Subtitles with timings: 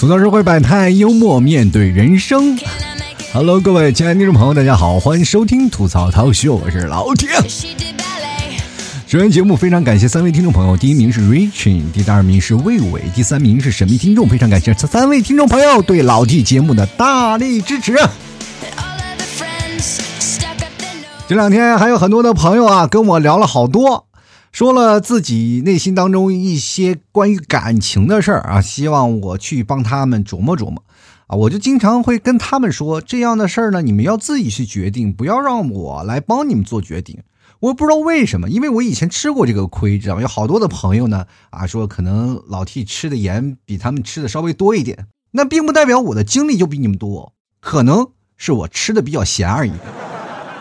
[0.00, 2.58] 吐槽社会百态，幽默面对人生。
[3.34, 7.28] Hello，各位亲爱的听众朋友，大家好，欢迎收听吐槽涛秀，我是老铁。
[9.06, 17.94] 首先，节目非常感谢三位听众朋友，第一名是 Richie，第二名是魏伟，第三名是神秘听众，非常感谢三位听众朋友对老 T 节目的大力支持。
[21.28, 24.06] 这两天还有很多的朋友啊，跟我聊了好多。
[24.52, 30.82] 说了自己内心当中一些关于感情的事儿啊，希望我去帮他们琢磨琢磨
[31.28, 31.36] 啊。
[31.36, 37.22] 我就经常会跟他们说，这样的事儿呢，你们要自己去决定，不要让我来帮你们做决定。
[37.60, 40.22] 我不知道为什么，因为我以前吃过这个亏，知道吗？
[40.22, 49.72] 有好多的朋友呢啊，说可能老 T 吃的盐比他们吃的稍微多一点，那并不代表我的精力就比你们多，可能是我吃的比较咸而已。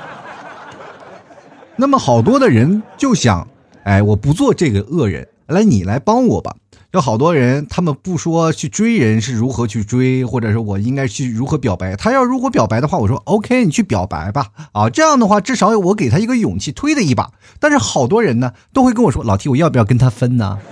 [1.78, 3.48] 那么好多的人就想。
[3.84, 6.56] 哎，我不做这个恶人，来你来帮我吧。
[6.92, 11.96] 有好多人，他们不说去追人是如何去追，或者是我应该去如何表白。
[11.96, 14.48] 他要如果表白的话，我说 OK，你去表白吧。
[14.74, 17.32] 啊，这样的话至少我给他一个勇气，推他一把。
[17.60, 20.58] 但是好多人呢，都会跟我说，老 T，我要不要跟他分呢？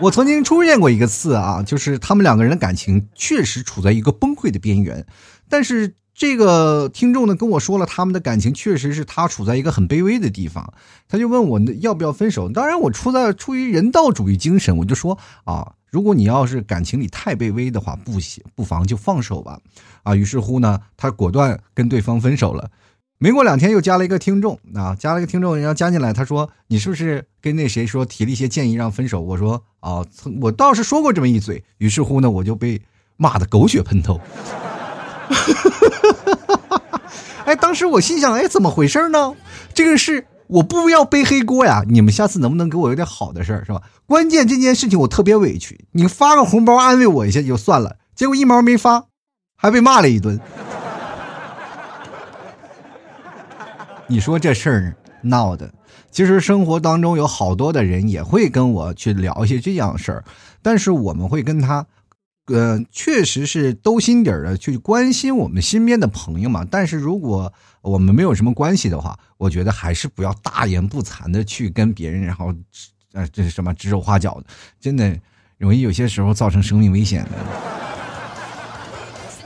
[0.00, 5.06] 我曾经出现过一个次啊，就是他们两个人的感情确实处在一个崩溃的边缘，
[5.48, 5.94] 但是。
[6.14, 10.72] 这个听众呢跟我说了，他们的感情确实是他处在一个很卑微的地方，
[11.08, 12.48] 他就问我要不要分手。
[12.48, 19.58] 当然，我出在出于人道主义精神，我就说啊，如果你要是感情里太卑微的话，不行，不妨就放手吧。
[20.04, 22.70] 啊，于是乎呢，他果断跟对方分手了。
[23.18, 29.20] 没过两天，又加了一个听众啊，加了一个听众，然后加进来，他说你是不是跟那谁说提了一些建议让分手？
[29.20, 30.04] 我说啊，
[30.42, 31.64] 我倒是说过这么一嘴。
[31.78, 32.80] 于是乎呢，我就被
[33.16, 34.20] 骂的狗血喷头。
[37.44, 39.34] 哎，当时我心想，哎，怎么回事呢？
[39.74, 41.82] 这个是我不要背黑锅呀！
[41.88, 43.82] 你们下次能不能给我有点好的事儿，是吧？
[44.06, 49.04] 关键这件事情我特别委屈，你发个红包安慰我一下就算了，结果一毛没发，
[49.56, 50.40] 还被骂了一顿。
[54.06, 55.72] 你说这事儿闹的，
[56.10, 60.24] 其实生活当中有好多的人也会跟我去聊一些这样事儿，
[60.62, 61.86] 但是我们会跟他。
[62.46, 66.66] 呃，确实是兜心底儿的去关心我们身边的朋友嘛。
[66.70, 67.50] 但是如果
[67.80, 72.54] 我们没有什么关系的话，我觉得还是不要大言不惭的去跟别人，然后，
[73.14, 74.44] 呃，这是什么指手画脚的，
[74.78, 75.18] 真的
[75.56, 77.30] 容易有些时候造成生命危险的。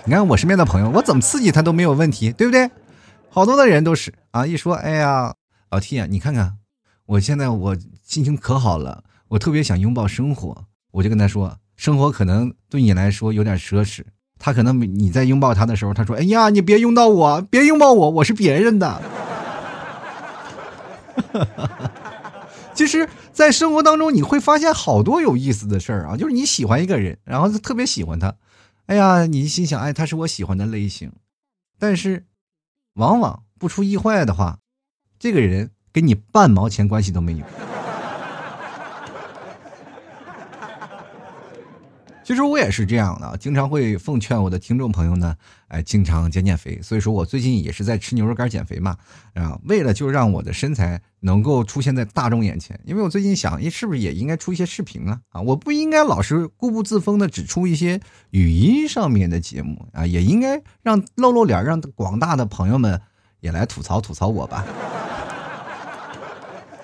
[0.05, 2.69] 你看我身边的朋友，我怎么刺激他都没有问题，对不对？
[3.31, 5.35] 好多的人都是啊，一说，哎呀，
[5.71, 6.57] 老 T 啊，你看看，
[7.07, 11.59] 我现在我心情可好了，我特别想拥抱生活，我就跟他说。
[11.79, 14.03] 生活可能对你来说有点奢侈，
[14.37, 19.01] 他可能你在拥抱他的时候，他说：“哎呀，你别拥抱我，别拥抱我，我是别人的。
[22.75, 28.35] ”其实，在生活当中，你会发现好多有意思的事儿啊，就是你喜欢一个人，然后特别喜欢他，
[28.87, 31.13] 哎呀，你心想，哎，他是我喜欢的类型，
[31.79, 32.27] 但是，
[32.95, 34.59] 往往不出意外的话，
[35.21, 37.47] 这个人跟你半毛钱关系都没有。
[42.29, 45.35] 其实我也是这样的，经常会奉劝我的听众朋友呢，
[45.69, 46.79] 哎，经常减减肥。
[46.83, 48.95] 所以说我最近也是在吃牛肉干减肥嘛，
[49.33, 52.79] 啊，为了就让我的身材能够出现在大众眼前。
[52.85, 55.19] 因为我最近想，哎，是不是也应该出一些视频啊？
[55.31, 63.01] 啊，我不应该老是固步自封的只出一些语音上面的节目啊，也应该让露露脸，让广大的朋友们
[63.41, 64.67] 也来吐槽吐槽我吧。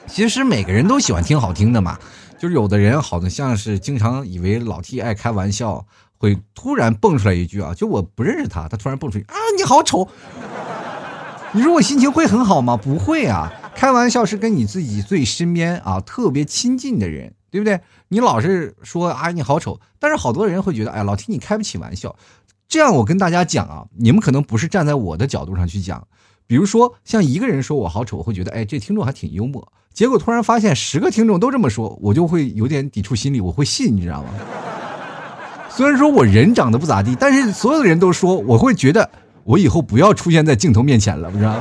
[0.07, 1.99] 其实每个人都喜欢听好听的嘛。
[2.39, 5.87] 就是有的人好像是经常以为老 T 爱开玩笑，
[6.19, 10.09] 会突然蹦出来一句啊，就我不认识他，他突然蹦出去啊，你好丑。
[11.53, 12.77] 你说我心情会很好吗？
[12.77, 17.81] 不会啊，开玩笑是跟你自己最身边啊特别亲近的人，对不对？
[18.09, 22.17] 你老是说啊你好丑，但是好多人会觉得哎老 T 你开不起玩笑。
[22.67, 26.07] 这样我跟大家讲啊，你们可能不是站在我的角度上去讲，
[26.47, 29.73] 比如说像一个人说我好丑，我会觉得哎这听众还挺幽默。
[29.93, 34.29] 结果突然发现十个听众都这么说，我就会有点抵触心理，我会信，你知道吗？
[35.71, 39.11] 虽然说我人长得不咋地，但是所有的人都说，我会觉得
[39.45, 41.55] 我以后不要出现在镜头面前了，不知道？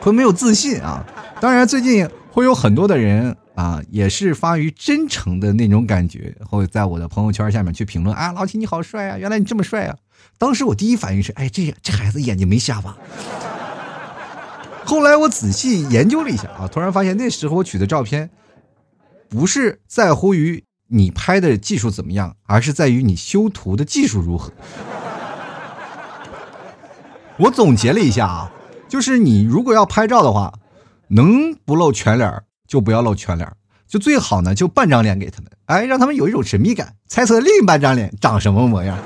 [0.00, 1.04] 会没有自信啊！
[1.40, 9.96] 当然，最近会有很多的人啊，也是发于真诚的那种感觉，会在我的朋友圈下面去评论啊，老铁你好帅啊，原来你这么帅啊！
[10.38, 12.96] 当时我第一反应是，哎，这这孩子眼睛没瞎吧？
[14.84, 18.30] 后来我仔细研究了一下啊，突然发现那时候我取的照片，
[19.28, 24.52] 不是在乎于你拍的技术怎么样，而是在于你修图的技术如何。
[27.36, 28.50] 我总结了一下啊，
[28.88, 30.54] 就是你如果要拍照的话，
[31.08, 33.52] 能不露全脸就不要露全脸，
[33.86, 38.96] 就最好呢，就半张脸给他们，哎，让他们有一种神秘感，猜测另一半张脸长什么模样。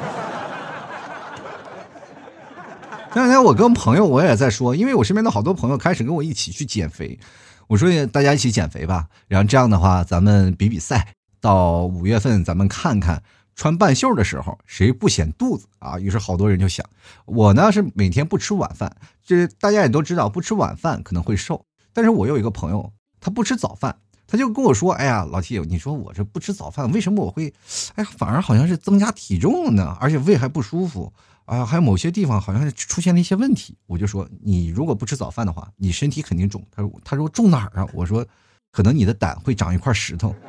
[3.15, 7.19] 前两天我跟朋友我也在说，因为我身边的好多朋友开始跟我一起去减肥，
[7.67, 13.23] 我说大家一起减肥吧，然后这样的话咱们比比赛，到五月份咱们看看
[13.55, 15.99] 穿半袖的时候谁不显肚子啊。
[15.99, 16.87] 于是好多人就想，
[17.27, 23.97] 我呢是每天不吃晚饭，这大家也都知道，不吃晚饭可能会瘦，但是我有一个朋友，他不吃早饭。
[24.27, 27.53] 他就跟我说：“哎呀，老 T，你说我这不吃早饭，为什么我会，
[27.97, 29.95] 哎呀，反而好像是增加体重了呢？
[30.01, 31.13] 而且胃还不舒服
[31.45, 38.27] 啊，还有某些地方好像是出现了一些问题。”我就说：“你如果不吃早饭的话，你身体肯定肿。”他说：“他说肿哪儿啊？”我说
[38.73, 40.35] ：“可能你的胆会长一块石头。”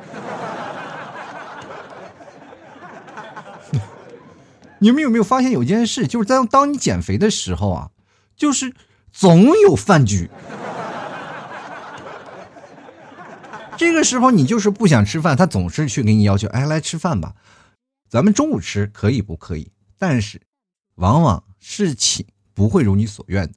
[4.80, 7.90] 你们有没有发现有件事，就是在当你减肥的时候啊，
[8.36, 8.74] 就是
[9.12, 10.30] 总有饭局。
[13.76, 17.34] 这个时候你就是不想吃饭，他总是去给你要求，哎，来吃饭吧，
[18.08, 19.72] 咱们中午吃可以不可以？
[19.98, 20.40] 但是，
[20.96, 23.54] 往往事情不会如你所愿的，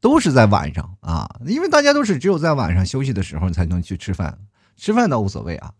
[0.00, 4.38] 都是在晚上啊，因为大家都是只有在晚上休息的时候才能去吃饭，
[4.76, 5.72] 吃饭倒无所谓啊，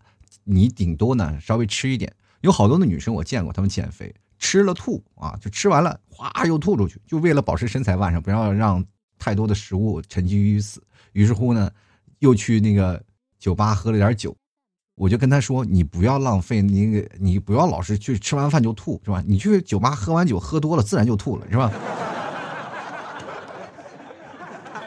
[0.43, 2.13] 你顶多呢稍微吃一点。
[2.41, 8.83] 有好多的女生我见过，她们减肥吃了吐啊，就吃完了哗又吐出去，就为了保持身材，晚上不要让
[9.17, 10.83] 太多的食物沉积于此。
[11.13, 11.71] 于是乎呢，
[12.19, 13.03] 又去那个。
[13.41, 14.37] 酒吧喝了点酒，
[15.01, 19.23] 我就跟他说：“你不要浪费，你你不要老是去吃完饭就吐，是吧？
[19.25, 21.71] 你去酒吧喝完酒喝多了，自然就吐了，是吧？”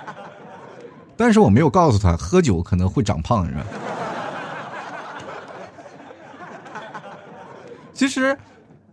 [1.19, 3.67] 但是我没有告诉他，喝酒可能会长胖，是吧？
[7.93, 8.39] 其实，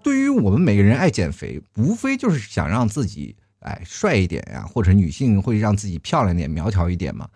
[0.01, 7.29] 对于我们每个人爱减肥，无非就是想让自己哎帅一点呀，或者女性会让自己漂亮点、苗条一点嘛。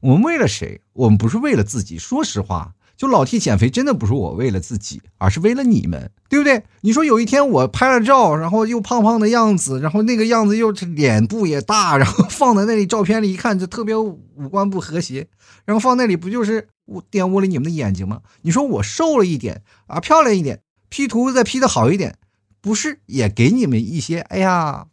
[0.00, 0.78] 我们为了谁？
[0.92, 1.96] 我们不是为了自己。
[1.96, 6.64] 说实话，就老 T 减肥，真的不是我为了自己，而是为了你们，对不对？
[6.82, 14.20] 你说有一天我拍了照，然后又胖胖的样子，然后那个样子又脸部也大，然后放在那里照片里一看就特别五
[14.50, 15.28] 官不和谐，
[15.64, 16.68] 然后放那里不就是
[17.10, 18.20] 玷污了你们的眼睛吗？
[18.42, 20.60] 你说我瘦了一点啊，漂亮一点
[20.90, 22.18] ，P 图再 P 的好一点，
[22.60, 24.84] 不是也给你们一些哎呀，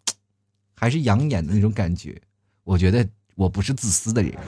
[0.78, 2.22] 还是养眼的那种感觉？
[2.64, 3.06] 我觉得
[3.36, 4.34] 我不是自私的人。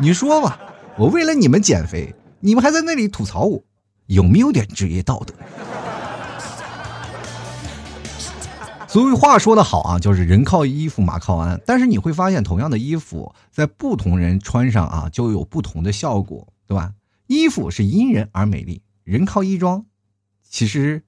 [0.00, 0.58] 你说吧，
[0.98, 3.62] 我为了你们减肥，你们还在那里吐槽我，
[4.06, 5.34] 有没有点职业道德？
[8.86, 11.58] 所以话说的好啊，就是人靠衣服，马靠鞍。
[11.64, 16.92] 但是你会发现，同样的衣服在不同人穿上啊，就有不同的效果，对吧？
[17.26, 19.86] 衣服是因人而美丽，人靠衣装，
[20.46, 21.02] 其实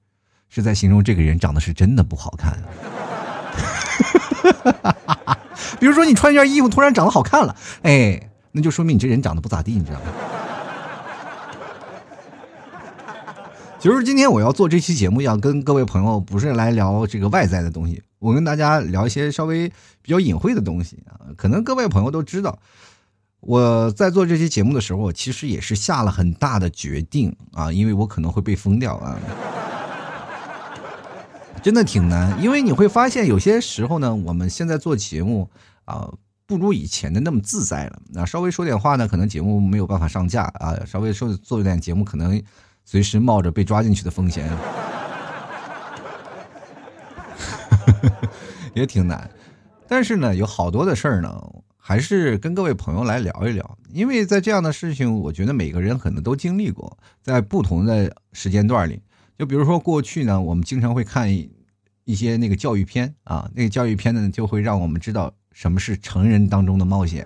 [0.49, 2.57] 是在形容这个人长得是真的不好看。
[5.79, 8.31] 比如说，你穿一件衣服，突然长得好看了，哎。
[8.57, 10.05] 那就说明你这人长得不咋地，你知道吗？
[13.77, 19.67] 其 实今天我要做这期节目，要跟各位朋友不是来聊这个外在的东西，我跟大家聊一些稍微
[20.01, 21.19] 比较隐晦的东西啊。
[21.35, 22.57] 可能各位朋友都知道，
[23.41, 29.19] 我在做这期节目的时候，其实也是下了很大的决定啊，因为我可能会被封掉啊，
[31.61, 32.41] 真的挺难。
[32.41, 35.49] 因为你会发现，有些时候呢，我们现在做节目
[35.83, 36.09] 啊。
[36.47, 37.99] 不如以前的那么自在了。
[38.09, 40.79] 那稍微说点话呢，可能节目没有办法上架啊。
[40.85, 42.41] 稍微说做点节目，可能
[42.83, 44.49] 随时冒着被抓进去的风险，
[48.75, 49.29] 也挺难。
[49.87, 51.41] 但是呢，有好多的事儿呢，
[51.77, 53.77] 还是跟各位朋友来聊一聊。
[53.89, 59.01] 因为在这样的事情，我觉得每个人可能都经历过，在不同的时间段里。
[59.37, 61.31] 就比如说过去呢，我们经常会看
[62.03, 65.33] 一些那个教育片啊，那个教育片呢，就会让我们知道。
[65.55, 67.25] 什么是成人当中的冒险？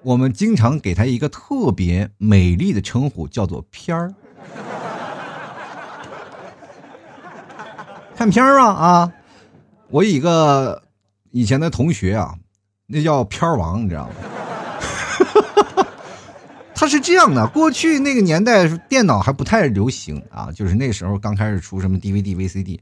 [0.00, 4.14] 我们经常给他一个特别美丽的称呼，叫做片儿。
[8.16, 9.12] 看片儿啊啊！
[9.88, 10.82] 我一个
[11.30, 12.34] 以前的同学啊，
[12.86, 14.14] 那叫片儿王，你知道吗？
[16.82, 22.80] 他是这样的，过去那个年代电脑还不太流行啊，就是那时候刚开始出什么 DVD、VCD，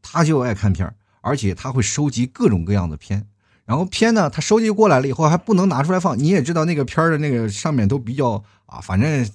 [0.00, 0.88] 他就爱看片
[1.20, 3.26] 而且他会收集各种各样的片，
[3.64, 9.28] 然后片呢，他收集过来了以后还不能拿出来放，你也知道那个片的那个上面都比较啊，反正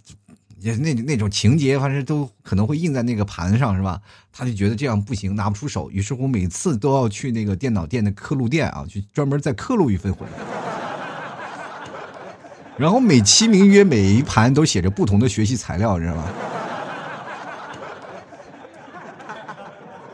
[0.60, 4.00] 也那那种情节，反正都可能会印在那个盘上，是吧？
[4.32, 10.79] 他就觉得这样不行，拿不出手，于是乎每次都要去那个电脑店的刻录店啊，去专门再刻录一份回来。
[12.80, 16.24] 然后美其名曰每一盘都写着不同的学习材料，知道吗？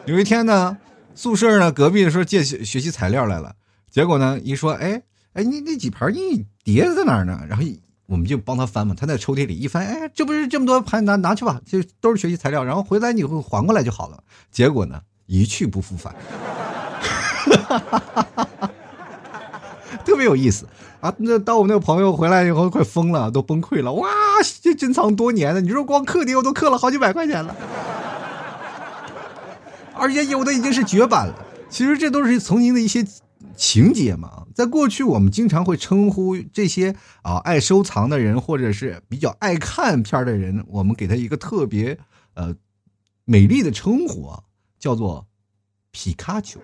[0.06, 0.76] 有一天呢，
[1.14, 3.56] 宿舍呢隔壁说借学习材料来了，
[3.92, 5.04] 结果呢，一说，哎
[5.34, 7.40] 哎，你那几盘你碟子在哪儿呢？
[7.48, 7.64] 然后
[8.08, 14.24] 我们就帮他翻嘛，他在抽屉里一翻，哎，这不是这么多盘，拿拿去吧，就都是学习材料，然后回来你会还过来就好了。
[14.52, 16.16] 结果呢，一去不复返，
[17.68, 18.02] 哈哈
[18.36, 18.72] 哈
[20.06, 20.66] 特别有意思
[21.02, 21.14] 啊！
[21.18, 23.92] 那当我那个朋友回来以后，快疯了，都崩溃了。
[23.92, 24.08] 哇，
[24.62, 27.56] 这珍藏多年的，你说光刻碟我都刻了好几百块钱了，
[29.94, 31.36] 而且有的已经是绝版了。
[31.70, 33.06] 其实这都是曾经的一些。
[33.58, 41.98] 情节嘛，在过去我们经常会称呼这些啊爱收藏的人，或者是比较爱看片的人，我们给他一个特别
[42.34, 42.54] 呃
[43.24, 44.44] 美丽的称呼，啊，
[44.78, 45.26] 叫做
[45.92, 46.60] 皮卡丘。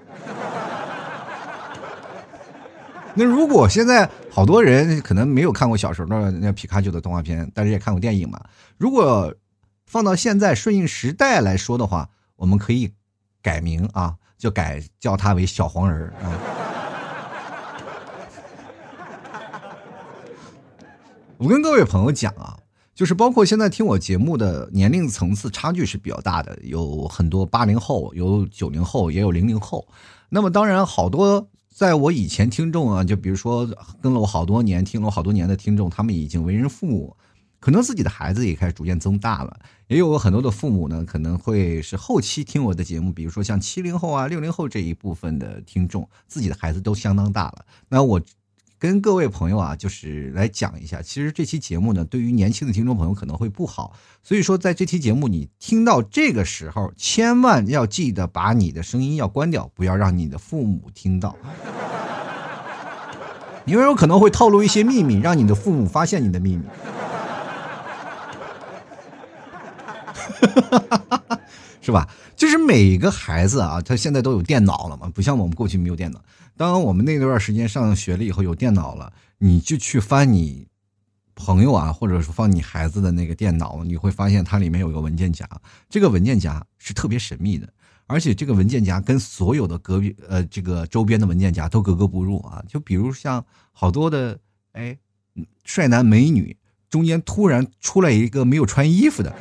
[3.13, 8.39] 那如果现在好多人可能没有看过小时候的那皮卡丘的动画片，但是也看过电影嘛。
[8.77, 9.34] 如果
[9.86, 12.94] 放到现在顺应时代来说的话，我们可以
[13.41, 16.39] 改名啊，就改叫他为小黄人啊。
[21.38, 22.58] 我跟各位朋友讲啊，
[22.96, 29.86] 就是包括现在听我节目的年龄层次差距是比较大的，有很多八零后，有九零后，也有零零后。
[30.30, 31.50] 那么当然，好多
[31.81, 33.67] 在我以前听众啊，就比如说
[34.00, 37.17] 跟了我好多年、听了我好多年的听众，他们已经为人父母，
[37.59, 39.59] 可能自己的孩子也开始逐渐增大了。
[39.88, 47.65] 也有很多的父母呢，可能会是后期听我的节目，比如说像七零后啊、六零后这一部分的听众，自己的孩子都相当大了。
[47.89, 48.21] 那我。
[48.81, 61.35] 跟各位朋友啊，就是来讲一下，其实这期节目呢，对于年轻的听众朋友可能会不好，所以说在这期节目你听到这个时候，千万要记得把你的声音要关掉，不要让你的父母听到，
[63.65, 66.63] 因为有可能会透露一些秘密，让你的父母发现你的秘密。
[71.83, 72.07] 是吧？
[72.41, 76.19] 就是每个孩子啊，他现在都有电脑了嘛，不像我们过去没有电脑。
[76.57, 80.65] 当我们那段时间上学了以后有电脑了，你就去翻你
[81.36, 85.48] 朋友啊，或者说放你孩子的那个电脑，你会发现它里面有个文件夹。
[85.88, 87.69] 这个文件夹是特别神秘的，
[88.07, 92.63] 而且这个文件夹跟所有的隔壁呃这个周边的文件夹都格格不入啊。
[92.67, 94.39] 就比如像好多的
[94.71, 94.98] 哎
[95.63, 96.57] 帅男美女
[96.89, 99.31] 中间突然出来一个没有穿衣服的。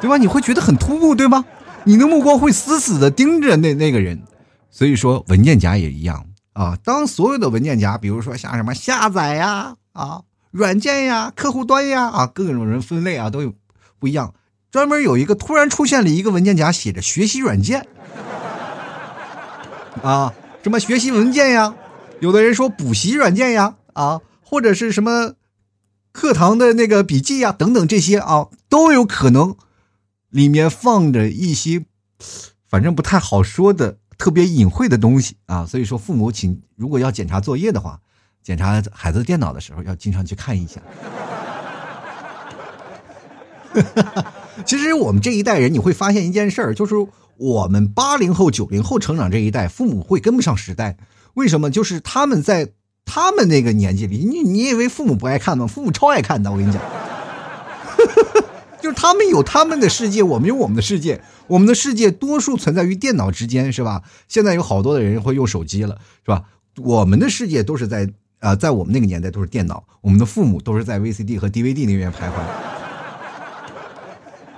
[0.00, 0.16] 对吧？
[0.16, 1.44] 你会觉得很突兀，对吗？
[1.84, 4.22] 你的目光会死死的盯着那那个人，
[4.70, 6.78] 所以说文件夹也一样啊。
[6.84, 13.54] 当所有的文件夹，比如说像什么下载呀、啊软件呀、客户端呀啊各种人分类啊都有
[13.98, 14.34] 不一样。
[14.70, 17.86] 专门有一个突然出现了一个文件夹，写着学习软件
[20.02, 21.74] 啊，什么学习文件呀，
[22.20, 25.32] 有的人说补习软件呀啊，或者是什么
[26.12, 29.56] 课堂的那个笔记呀等等这些啊都有可能。
[30.32, 31.84] 里面放着一些，
[32.66, 38.00] 反正不太好说的特别隐晦的东西啊，所以说父母请如果要检查作业的话，
[38.42, 40.80] 检查孩子电脑的时候要经常去看一下。
[44.64, 46.94] 其实我们这一代人你会发现一件事儿，就是
[47.36, 50.96] 我们八零后、九零后成长这一代，父母会跟不上时代。
[51.34, 51.70] 为什么？
[51.70, 52.72] 就是他们在
[53.04, 55.66] 他们那个年纪里，你你以为父母不爱看吗？
[55.66, 56.82] 父母超爱看的，我跟你讲。
[58.82, 61.22] 就是他们有他们的世界，我们有我们的世界。
[61.46, 64.02] 我们的世界多数存在于电脑之间，是吧？
[64.26, 66.42] 现在有好多的人会用手机了，是吧？
[66.78, 68.10] 我们的世界都是在
[68.40, 72.32] 啊，在我们那个年代都是电脑，我们的父母都是在 VCD 和 DVD 那边徘徊。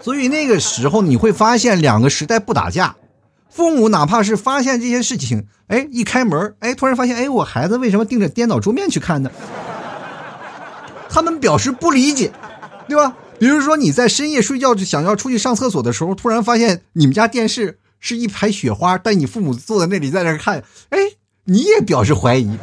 [0.01, 2.97] 所以那个时候你会发现两个时代不打架，
[3.51, 9.31] 父母哪怕是发现这些事情，哎，一开门，哎，突然发现，哎，我孩子为什么盯着电脑桌面去看呢？
[11.11, 12.33] 他们表示不理解，
[12.89, 13.17] 对吧？
[13.45, 20.99] 比如说你在深夜睡觉想要出去上厕所的时候，突然发现你们家电视是一排雪花，但你父母坐在那里在那看，哎，
[21.45, 22.57] 你也表示怀疑。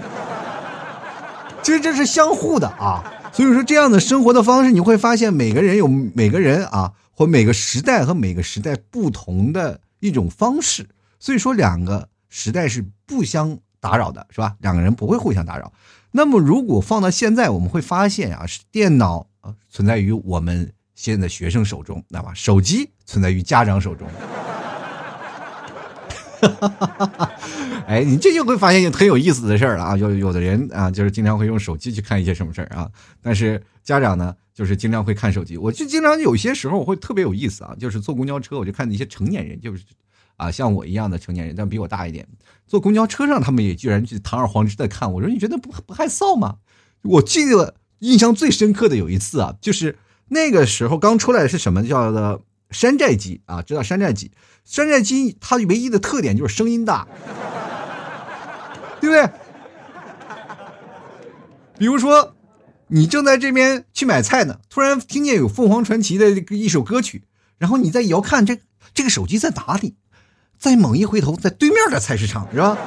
[1.61, 10.89] 其实这是相互的啊，所以说这样的生活的方式，你会发现每个人有每个人啊，或每个时代和每个时代不同的一种方式。
[11.19, 14.55] 所以说两个时代是不相打扰的，是吧？
[14.61, 15.71] 两个人不会互相打扰。
[16.09, 19.27] 那么如果放到现在，我们会发现啊，是电脑。
[19.41, 24.07] 啊，存在于我们现在学生手中，那么手机存在于家长手中。
[27.86, 29.98] 哎，你这就会发现一很有意思的事儿了啊！
[29.98, 32.89] 有有的人啊，就是经常会用手机去看一些什么事儿啊，
[33.21, 35.55] 但是家长呢，就是经常会看手机。
[35.57, 39.83] 我就经常有些时候我会特别有意思啊，就是坐公交车，我就看那些成年人，就是
[40.36, 42.27] 啊，像我一样的成年人，但比我大一点，
[42.65, 45.12] 坐公交车上，他们也居然去堂而皇之的看。
[45.12, 46.57] 我说，你觉得不不害臊吗？
[47.03, 47.75] 我记得。
[48.01, 53.62] 印象最深刻的有一次啊，就是那个时候刚出来是什么叫做山寨机啊？
[53.62, 54.31] 知道山寨机？
[54.65, 57.08] 山寨机它唯一的特点就是声音大，
[59.00, 59.29] 对不对？
[61.77, 62.36] 比如说，
[62.88, 67.24] 你正在这边去买菜呢，突然听见有凤凰传奇的一首歌曲，
[67.58, 68.60] 然后你再遥看这
[68.93, 69.96] 这个手机在哪里，
[70.58, 72.77] 再猛一回头，在对面的菜市场，是吧？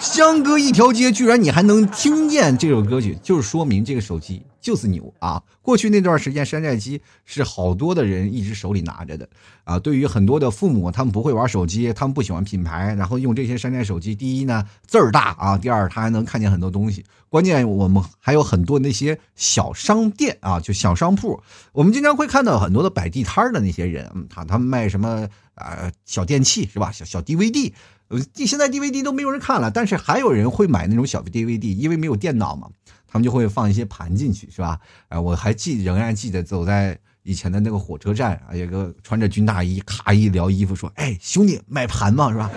[0.00, 5.42] 相隔一条街，居然你还能听见这首歌曲，就是说明这个手机就是牛啊！
[5.60, 9.28] 过去那段时间，山寨机是好多的人一直手里拿着的
[9.64, 9.78] 啊。
[9.78, 17.04] 对于很多的父母，他们不会玩手机，他们不喜欢品牌，然后用这些山寨手机，第一呢字儿大啊，第二他还能看见很多东西。
[17.28, 26.92] 关键我们还有很多那些小商店啊，就小商铺，我们经常会看到很多的摆地摊的那些人，嗯他他们卖什么啊小电器是吧？
[26.92, 27.72] 小小 DVD。
[28.08, 32.68] 呃，现在 DVD 都没有人看了，但是还有人会买那种小 DVD，因为没有电脑嘛，
[33.06, 34.78] 他们就会放一些盘进去，是吧？
[35.08, 42.50] 哎，我还记，仍然记得走在以前的那个火车站啊，有个穿着军大衣，咔一撩衣服说：“哎，兄弟，买盘嘛，是吧？”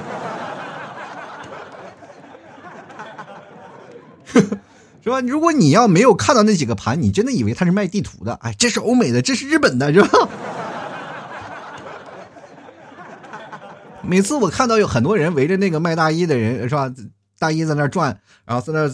[5.04, 5.20] 是吧？
[5.20, 8.36] 如果你要没有看到那几个盘，你真的以为他是卖地图的。
[8.36, 10.30] 哎，这是欧美的，这是日本的，是吧？
[14.04, 16.92] 每次我看到有很多人围着那个卖大衣的人是吧，
[17.38, 18.90] 大衣在那转，然后在那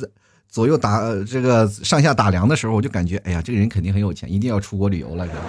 [0.50, 5.40] 左右打这个上下打量的时候，我就感觉，哎呀，这个人肯定很有钱，一定要出国旅游了，是吧？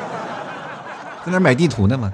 [1.26, 2.12] 在那买地图呢嘛。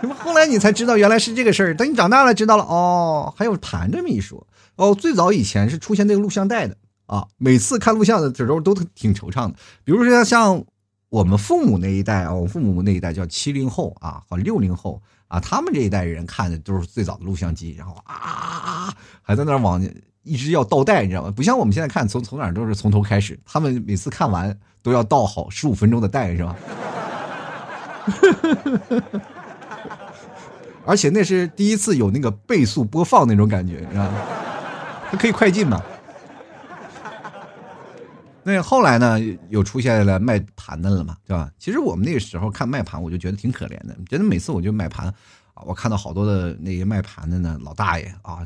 [0.00, 0.14] 什么？
[0.14, 1.76] 后来你才知道原来是这个事儿。
[1.76, 4.46] 等你长大了知道了，哦，还有盘这么一说。
[4.76, 7.26] 哦，最早以前是出现那个录像带的啊。
[7.36, 9.54] 每次看录像的时候都挺惆怅的。
[9.84, 10.64] 比如说像
[11.08, 15.00] 我们父母那一代啊，我父母那一代叫七零后啊和六零后。
[15.30, 19.80] 啊，他们这一代人看的都是最早的录像机，然后啊啊啊，还在那往
[20.24, 21.32] 一直要倒带，你知道吗？
[21.34, 23.38] 不像我们现在看，从从哪都是从头开始。
[23.46, 26.56] 他们每次看完都要倒好十五分钟的带，是吧？
[30.84, 34.18] 而且那是第一次有那个倍速播放那种感觉，你知道吗？
[35.12, 35.80] 它可以快进嘛？
[38.42, 41.52] 那后来呢，有出现了卖盘的了嘛，对吧？
[41.58, 43.94] 其实我们那个时候看卖盘，我就觉得挺可怜的。
[44.08, 45.08] 觉得每次我就买盘
[45.52, 48.38] 啊，我看到好多的那些卖盘的呢，老大爷啊，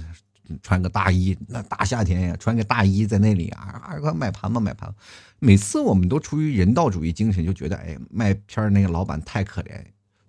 [0.62, 4.92] 穿个大衣，那大夏天呀，穿个大衣在那里啊，啊，买盘嘛，买盘。
[5.38, 9.80] 每次我们都出于人道主义精神，就觉得哎，卖片那个老板太可怜，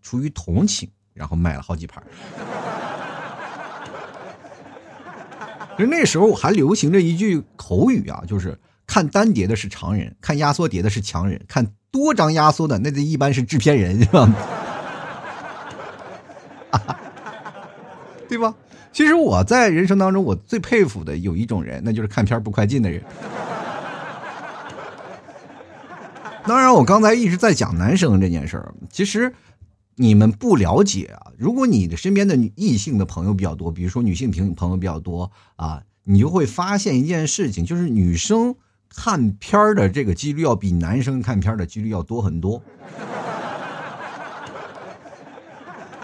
[0.04, 2.04] 出于同情，然后买了好几盘。
[5.76, 8.56] 其实那时候我还流行着一句口语啊，就是。
[8.88, 14.36] 看单碟的是常人，看压缩碟的是强人，看多张压缩的那就一般是制片人，是吧？
[18.28, 18.54] 对吧？
[18.92, 23.04] 其实我在人生当中，我最佩服的有一种人，那就是看片不快进的人。
[26.48, 29.34] 当然，我刚才一直在讲男生这件事儿，其实
[29.96, 31.32] 你们不了解啊。
[31.38, 38.56] 如果你的身边的异性的朋友比较多，比如说女性朋朋友比较多啊，你就会发现一件事情，就是女生。
[38.96, 42.62] 看片儿的这个几率要比男生看片儿的几率要多很多，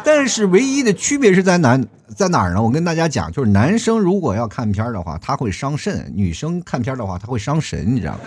[0.04, 1.80] 但是唯一的区别是在哪
[2.16, 2.62] 在哪儿呢？
[2.62, 8.20] 我跟大家讲，就是男生如果要看片儿的话，他会伤肾；女生看片儿的话，他会伤神，你知道吗？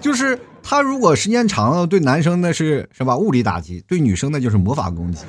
[0.00, 5.24] 就是他如果时间长了，对男生那是是吧物理打击，对女生那就是魔法攻击。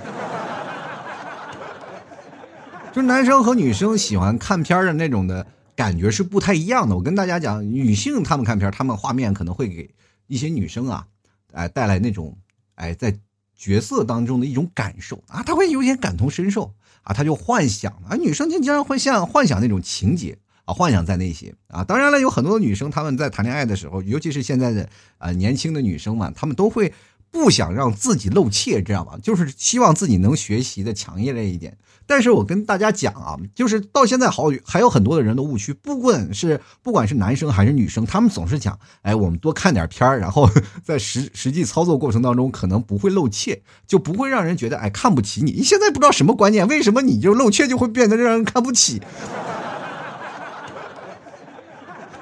[2.91, 5.45] 就男生和女生喜欢看片儿的那种的。
[5.79, 6.93] 感觉是不太一样的。
[6.93, 9.89] 我跟大家讲，女性她们看片，她们画面可能会给
[10.27, 11.07] 一些女生啊，
[11.53, 12.37] 哎带来那种
[12.75, 13.17] 哎在
[13.55, 21.81] 角色当中的一种感受啊，她会有点感同身受啊，她就幻想啊，女生就经常会像幻想那种情节啊，幻想在那些啊。
[21.81, 26.91] 当然了，有很多女生她们在谈恋爱的时候，尤其是现在的啊年轻的女生嘛，她们都会
[27.31, 29.17] 不想让自己露怯，知道吗？
[29.21, 31.77] 就是希望自己能学习的强烈一点。
[32.07, 40.49] 但是我跟大家讲啊，就是到现在好还有很多的人的误区，不管是不管是男生还是女生，他们总是讲，哎，我们多看点片儿，然后
[40.83, 45.51] 在实实际操作过程当中可能不会露怯，就不会让人觉得哎看不起你。
[45.51, 48.99] 你现在不知道什么观念，为什么你就露怯就会变得让人看不起？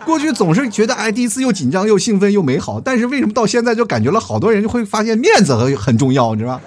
[0.08, 6.62] 过去总是觉得哎第一次又紧张又兴奋又美好，但是为什么到现在就感觉了好多人就会发现面子很很重要，你知道吧？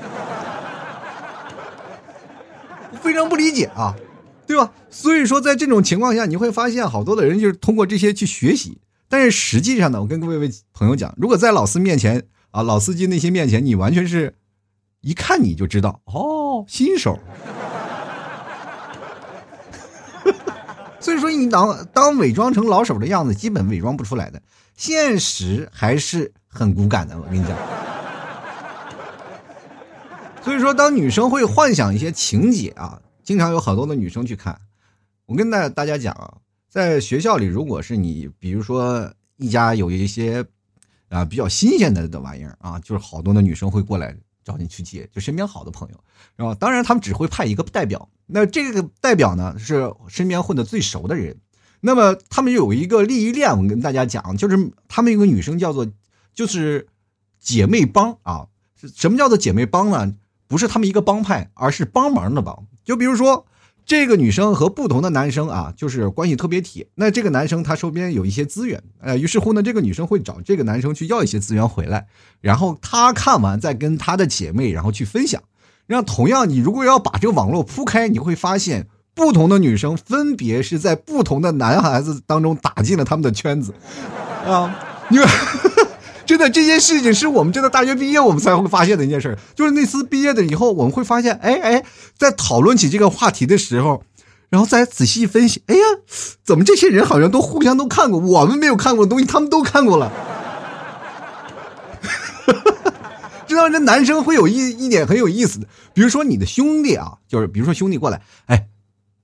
[3.00, 3.96] 非常不理解啊，
[4.46, 4.70] 对吧？
[4.90, 14.34] 所以说，在这种情况下，你会发现好多的人就是通过这些去学习，但是实际上呢，我跟各位朋友讲，如果在老司面前啊，老司机那些面前，你完全是
[15.00, 17.18] 一看你就知道哦，新手。
[21.00, 24.40] 所以说，你当当伪装成老手的样子，基本伪装不出来的，
[24.76, 27.18] 现实还是很骨感的。
[27.18, 27.56] 我跟你讲。
[30.42, 34.58] 所以说，当女生会幻想一些情节啊，经常有好多的女生去看。
[35.26, 36.34] 我跟大大家讲啊，
[36.68, 40.44] 在学校里，如果是你，比如说一家有一些
[41.08, 45.94] 啊比较新鲜的的玩意儿啊，就是好多的女生会过来找你去借，就身边好的朋友，
[46.36, 46.54] 是吧？
[46.54, 51.38] 当然，他们只会派一个代表，那这个代表呢是身边混的最熟的人。
[51.80, 55.86] 那么他们有一个利益链，我跟大家讲，就是他们有个女生叫做
[56.34, 56.88] 就是
[57.38, 58.48] 姐妹帮啊。
[58.94, 60.14] 什么叫做姐妹帮呢？
[60.46, 62.66] 不是他们一个帮派，而是帮忙的帮。
[62.84, 63.46] 就比如说。
[63.90, 66.86] 这个女生和不同的男生啊，就是关系特别铁。
[66.94, 72.06] 那这个男生他手边有一些资源，呃，于是乎呢，这个女生会找这个男生去要一些资源回来，
[72.40, 75.42] 然后他看完再跟他的姐妹然后去分享。
[75.88, 83.74] 让同样，你如果要把这个网络铺开，你会发现不同的女生分别是在不同的男孩子当中打进了他们的圈子，
[84.46, 84.72] 啊，
[85.08, 85.26] 你看。
[86.30, 91.84] 真的，这件事情是我们真的大学毕业我们才会发现的一件事就是那次毕业的以后，我们会发现，哎哎，
[92.16, 94.04] 在讨论起这个话题的时候，
[94.48, 95.82] 然后再仔细分析，哎呀，
[96.44, 100.12] 怎么这些人好像都互相都看过，我们没有看过的东西，他们都看过了。
[103.48, 108.68] 知道这男生会有一一点很有意思的，比如说你的兄弟啊，就是比如说兄弟过来，哎，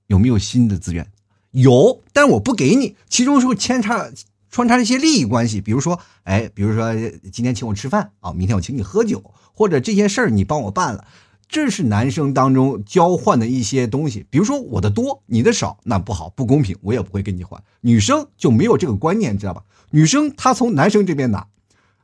[0.07, 1.07] 有没有新的资源？
[1.51, 4.11] 有，但我不给你，其中是会牵扯。
[4.57, 6.91] 穿插一些利益关系，比如说，哎，比如说
[7.31, 11.05] 今天请我吃饭啊，明天我请你喝酒，或者这些事儿你帮我办了，
[11.47, 14.25] 这是男生当中交换的一些东西。
[14.31, 17.61] 比如说我的多，你的少，那不好，不公平，我也不会跟你换。
[17.81, 19.61] 女生就没有这个观念，知道吧？
[19.91, 21.45] 女生她从男生这边拿，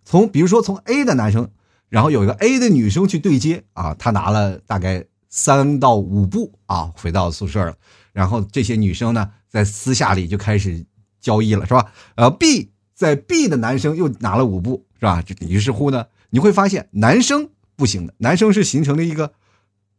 [0.05, 1.49] 从比如说从 A 的男生，
[1.89, 7.75] 然后有一个 A 的女生去对接啊，她拿了大概三到五步啊，回到宿舍了，
[8.11, 10.85] 然后这些女生呢，在私下里就开始。
[11.23, 11.91] 交易了是吧？
[12.15, 15.23] 呃，B 在 B 的男生又拿了五步是吧？
[15.25, 19.31] 这于是乎呢，你会发现男生不行的，男生是形成了一个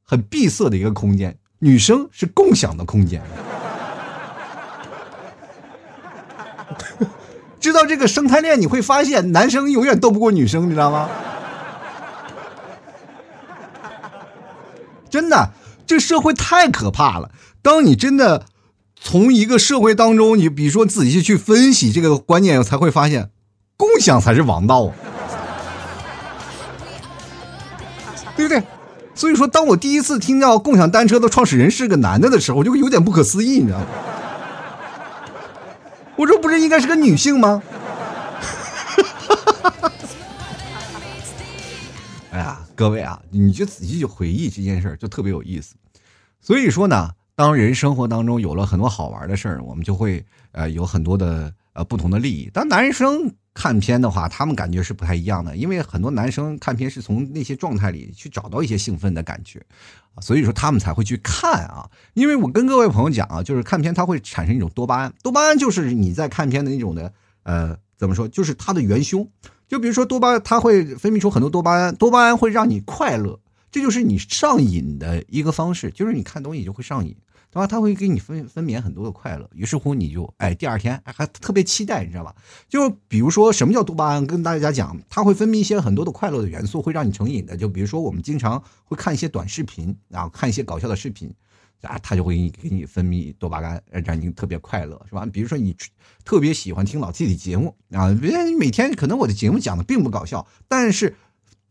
[0.04, 3.22] 很闭塞的一个空间，女生是共享的空间。
[7.58, 11.08] 知道这个生态链，你会发现男生永远斗不过女生，你知道吗？
[15.08, 15.52] 真的，
[15.86, 17.30] 这社会太可怕了。
[17.62, 18.44] 当你真的。
[19.06, 23.28] 从一个社会当中，你比如说仔细去分析这个观念，才会发现，
[23.76, 24.90] 共享才是王道，
[28.34, 28.62] 对不对？
[29.14, 33.86] 所以说，当我第一次听到共享单车的创始人是个男的的时候，我就有点不可思议，你知道吗？
[36.16, 37.62] 我说不是应该是个女性吗？
[42.32, 45.74] 哎呀，各位啊，你就仔细去回忆这件事就特别有意思。
[46.40, 47.10] 所以说呢。
[47.36, 52.48] 当人生活当中有了很多好玩的事儿，我们就会呃有很多的呃不同的利益。
[52.52, 59.60] 当男生看片的话，他们感觉是不太一样的，因为很多男生看片是从那些状态里去找到一些兴奋的感觉，
[60.20, 61.90] 所以说他们才会去看啊。
[62.14, 69.28] 因为我跟各位朋友讲啊，就是看片它会产生一种多巴胺，多巴胺就是你在看片的那种的呃怎么说，就是它的元凶。
[69.66, 73.40] 就比如说多巴，它会分泌出很多多巴胺，多巴胺会让你快乐。
[73.74, 77.12] 这就是你上瘾的一个方式，就是你看东西就会上瘾，
[77.50, 77.66] 对吧？
[77.66, 82.32] 他会给你分分娩很多的快乐，于是乎你就哎，第二天还特别期待，你知道吧？
[82.68, 87.56] 就比如说什么叫多巴胺，跟大家讲，它会分泌一些很多的快乐的元素，会让你成瘾的。
[87.56, 91.34] 就比如说我们经常会看一些短视频，然后看一些搞笑的视频，
[91.82, 95.26] 啊，它就会给你给你分泌多巴胺，让你特别快乐，是吧？
[95.26, 95.76] 比如说你
[96.24, 101.16] 特别喜欢听老 T 的节目啊，别人每天可能我的节目讲的并不搞笑，但是。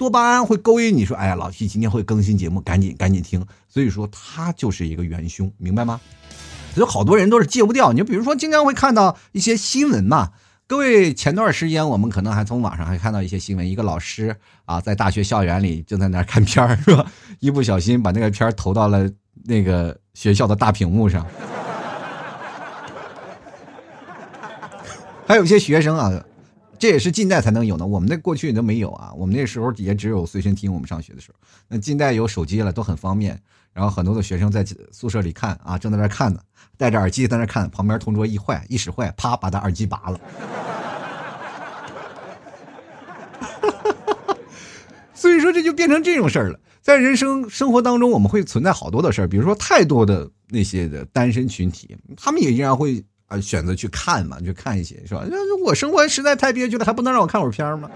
[0.04, 6.02] 多巴胺会勾引你说：“哎呀，老 T 今天会更新节目，赶紧赶紧听。”所以说，它就是一个元凶，明白吗？
[6.76, 7.94] 所以好多人都是戒不掉。
[7.94, 10.32] 你比如说，经常会看到一些新闻嘛。
[10.68, 14.36] 各位，前段时间我们可能还从网上还看到一些新闻，一个老师
[14.66, 17.10] 啊，在大学校园里正在那看片儿，是吧？
[17.39, 19.10] 一不小心把那个片儿投到了
[19.46, 21.26] 那个学校的大屏幕上。
[25.26, 26.12] 还有一些学生啊。
[26.79, 29.13] 这也是近代才能有的，我们那过去都没有啊。
[29.15, 31.38] 我们那时候也只有随身听，我们上学的时候。
[31.69, 33.39] 那近代有手机了，都很方便。
[33.71, 36.41] 然后很多的学生在宿舍里看啊，正在那看呢，
[36.77, 40.19] 戴着耳机在那看，旁边同桌一坏一使坏，啪把他耳机拔了。
[45.15, 46.59] 所以说这就变成这种事儿了。
[46.81, 53.01] 在人生生活当中，我们会存在好多的事儿，比如说太多的那些的单身群体，他们也依然会。
[53.34, 55.24] 啊选择去看嘛，去看一些是吧？
[55.30, 57.89] 那我生活实在太憋屈了，还不能让我看会儿片吗？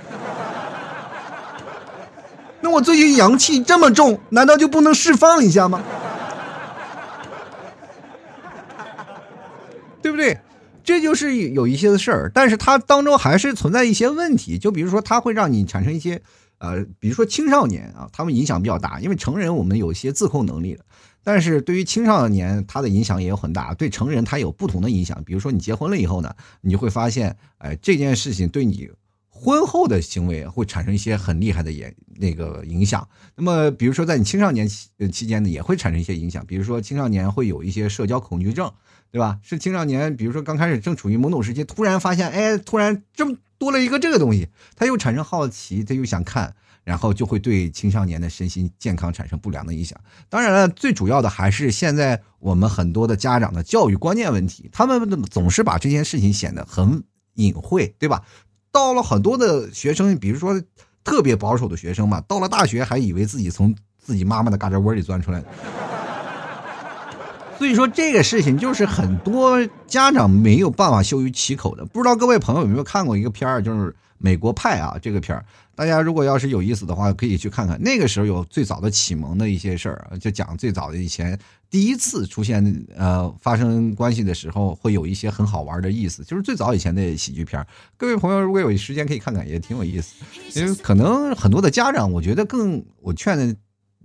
[2.60, 5.82] 那我最近阳气这么重，难道就不能释放一下吗？
[10.02, 10.38] 对不对？
[10.84, 16.22] 这就是有一些的事儿，但是它当中还是存在一些问题，就比如说它会让你产生一些
[16.60, 20.84] 呃，比如说青少年啊，他们影响比较大，因为成人我们有一些自控能力了，
[21.28, 23.74] 但是对于青少年，他的影响也有很大。
[23.74, 25.22] 对成人，他有不同的影响。
[25.26, 28.90] 比如说你结婚了以后呢，你就会发现，哎，这件事情对你。
[29.30, 33.06] 婚后的行为会产生一些很厉害的也那个影响。
[33.36, 36.46] 那么，比如说在你青少年期期间呢，也会产生一些影响。
[36.46, 38.72] 比如说青少年会有一些社交恐惧症，
[39.12, 39.38] 对吧？
[39.44, 46.56] 是青少年，比如说刚开始正处于懵懂时期，突然发现，哎，突然这么多了一个这个东西，他又产生好奇，他又想看，
[46.88, 50.00] 然后就会对青少年的身心健康产生不良的影响。
[50.30, 58.24] 当然了，最主要的还是现在我们很多的家长的教育观念问题，他们总是把这件事情显得很隐晦，对吧？
[58.72, 60.62] 到了很多的学生，比如说
[61.04, 65.44] 特别保守的学生嘛，到了大学还以为自己从自己妈妈的嘎吱窝里钻出来。
[67.60, 71.86] 所以说这个事情就是很多家长没有办法羞于启口的。
[71.86, 75.44] 不知道各位朋友有没有看过一个片儿，就是《美国派》啊，这个片儿。
[75.78, 77.80] 大家如果要是有意思的话，可以去看看。
[77.80, 81.38] 那个时候有最早的启蒙的一些事儿，就讲最早的以前
[81.70, 86.24] 第一次出现呃发生关系的时候，会有一些很好玩的意思。
[86.24, 87.64] 就是最早以前的喜剧片，
[87.96, 90.16] 各位朋友如果有时间可以看看，也挺有意思。
[90.56, 93.56] 因为可能很多的家长，我觉得更我劝的，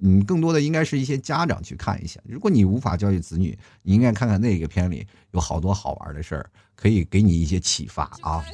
[0.02, 2.20] 嗯，更多的应该是一些家长去看一下。
[2.28, 8.44] 如果你无法教育子女，你应该看看那个片里有好多好玩的事儿，可以给你一些启发啊。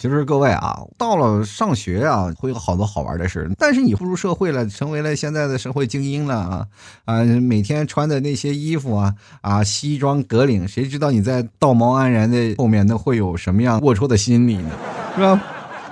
[0.00, 6.66] 其实各位啊，到了上学啊，会有好多好玩的事但是你步入社会了，成为了现在的社会精英了啊
[7.04, 7.22] 啊！
[7.22, 14.70] 每天穿的那些衣服啊啊，西装革领，谁知道你在道貌岸然的后面，那会有什么样龌龊的心理呢？
[15.14, 15.38] 是吧？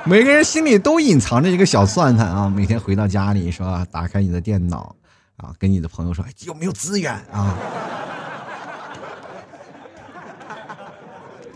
[0.04, 2.48] 每个人心里都隐藏着一个小算盘啊！
[2.48, 3.86] 每天回到家里，是吧？
[3.90, 4.96] 打开你的电脑
[5.36, 7.54] 啊，跟你的朋友说有没有资源啊？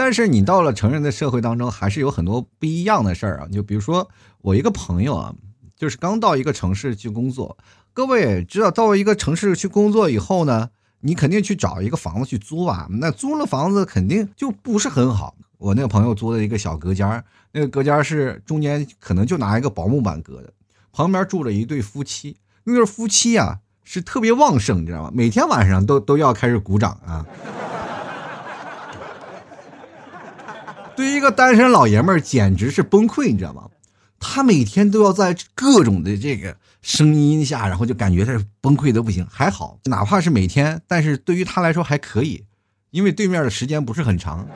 [0.05, 3.47] 但是你到了成人的社会当中，还是有很多不一样的事儿啊。
[3.53, 4.11] 就比如说
[4.41, 5.33] 我一个朋友啊，
[5.77, 7.57] 就是刚到一个城市去工作。
[7.93, 10.71] 各位知道，到一个城市去工作以后呢，
[11.03, 12.89] 你肯定去找一个房子去租吧。
[12.91, 15.37] 那租了房子肯定就不是很好。
[15.59, 20.53] 我那个朋友租了一个小隔间那个隔间是中间可能就拿一个薄木板隔的，
[20.91, 22.37] 旁边住着一对夫妻。
[22.65, 25.13] 那对夫妻啊是特别旺盛，你知道吗？
[25.15, 27.25] 每天晚上都都要开始鼓掌啊。
[30.95, 33.69] 对于一个单身老爷们儿，简直是崩溃，你知道吗？
[34.21, 39.27] 他每天都要在各种的这个声音下，然后就感觉他崩溃的不行。
[39.31, 42.45] 还好，哪怕是每天，但是对于他来说还可以，
[42.91, 44.47] 因为对面的时间不是很长。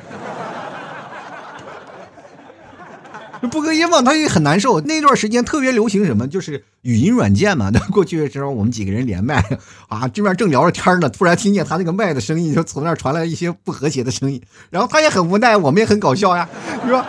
[3.47, 4.81] 不隔音嘛，他也很难受。
[4.81, 7.71] 那段时间特别流行什么，就是语音软件嘛。
[7.73, 9.45] 那 过去的时候，我们几个人连麦
[9.89, 14.43] 啊，这边正聊着天呢，突然听见他那个麦的声音，就从那儿传来一些不和谐的声音。
[14.71, 16.49] 然后他也很无奈，我们也很搞笑呀，
[16.85, 17.07] 是吧？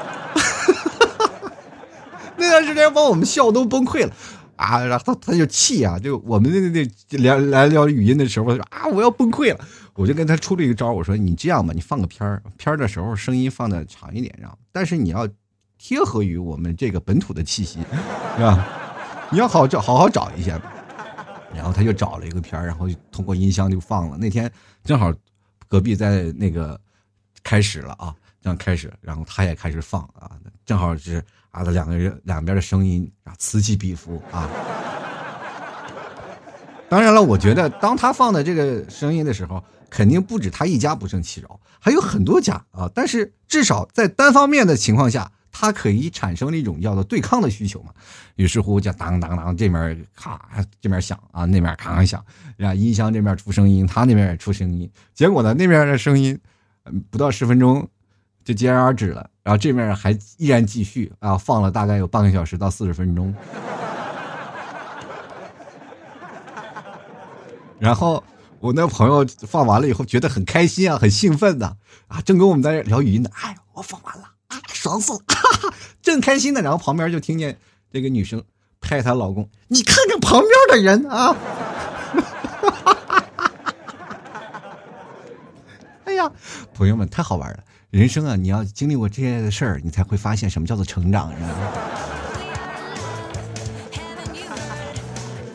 [2.37, 4.13] 那段时间把我们笑都崩溃了
[4.57, 4.83] 啊！
[4.85, 9.59] 然后他他就气啊，就我们那那那聊来聊语音的时候，他说啊我要崩溃了。
[9.95, 15.27] 我就跟他出了一个招，我说你这样吧，你放个片儿，片儿的时候声音放的长一点，然后但是你要。
[15.77, 17.79] 贴合于我们这个本土的气息，
[18.35, 18.67] 是吧？
[19.29, 20.59] 你要好找好好找一下。
[21.55, 24.17] 然后他就找了一个片儿，然后通过音箱就放了。
[24.17, 24.51] 那天
[24.83, 25.11] 正好
[25.67, 26.79] 隔壁在那个
[27.41, 30.31] 开始了啊，这样开始，然后他也开始放啊，
[30.65, 34.49] 正好是啊，他两个人两边的声音啊此起彼伏啊。
[36.89, 42.91] 当然了，我觉得当他放的这个声音的时候，肯定不止他一家不胜其扰，还有很多家啊。
[42.93, 45.31] 但是至少在单方面的情况下。
[45.59, 47.91] 它可以产生了一种叫做对抗的需求嘛，
[48.35, 50.39] 于是乎就当当当，这面咔
[50.79, 52.23] 这面响啊，那面咔咔响，
[52.57, 56.39] 然后音箱这面出声音，他那边也出声音，结果呢那边的声音，
[57.09, 57.89] 不到十分钟
[58.45, 63.33] 就戛然而止了，然后这面还依然继续啊，放了大概有半个小时到四十分钟，
[67.79, 68.23] 然后
[68.59, 71.75] 我那朋友放完了以后觉得很开心啊，很兴奋的
[72.07, 74.36] 啊，正跟我们在聊语音呢，哎，我放完了。
[74.47, 75.19] 啊，爽死了，
[76.01, 77.57] 正开心呢，然后旁边就听见
[77.91, 78.43] 这个女生
[78.79, 81.35] 拍她老公：“你看看旁边的人啊！”
[86.05, 86.31] 哎呀，
[86.73, 91.33] 朋友们太好玩了，人生啊，你要经历过这些事儿，你才会发现什么叫做成长。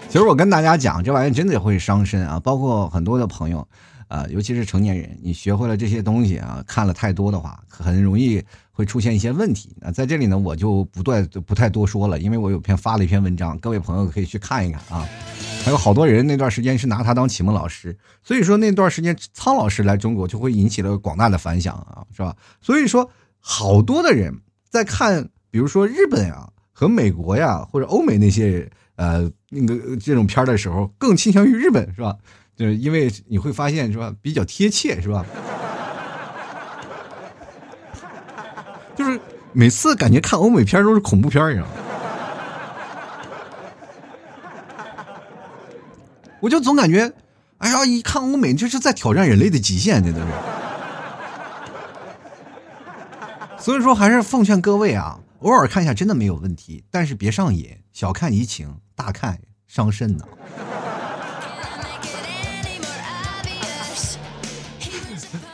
[0.08, 3.66] 其实我跟大家讲，这玩意真的会伤身啊，包括很多的朋友。
[4.08, 9.76] 啊，尤其是成年人，你学会了这些东西啊，看了太多的话，很容易会出现一些问题。
[9.80, 15.06] 那在这里呢，我就不断不太多说了，因为我有篇发了一篇文章，各位朋友可以去看一看啊。
[15.64, 22.34] 还有好多人那段时间是拿他当启蒙老师，所以说那段时间苍老师来中国就会引起了广大的反响啊，是吧？
[22.60, 23.08] 所以说
[23.38, 24.34] 好多的人
[24.68, 32.16] 在看，比如说日本呀和美国呀或者欧美那些呃那个这种片的时候，更倾向于日本，是吧？
[32.56, 35.24] 就是因为你会发现是吧，比较贴切，是吧？
[38.96, 39.20] 就是
[39.52, 41.66] 每次感觉看欧美片都是恐怖片一样。
[46.40, 47.12] 我就总感觉，
[47.58, 50.26] 哎呀，一看欧美就是在挑战人类的极限，这都是。
[53.58, 59.38] 所以说，还是奉劝各位啊，偶尔看一下真的没有问题，但是别上瘾，小看怡情，大看
[59.68, 60.24] 伤身呢。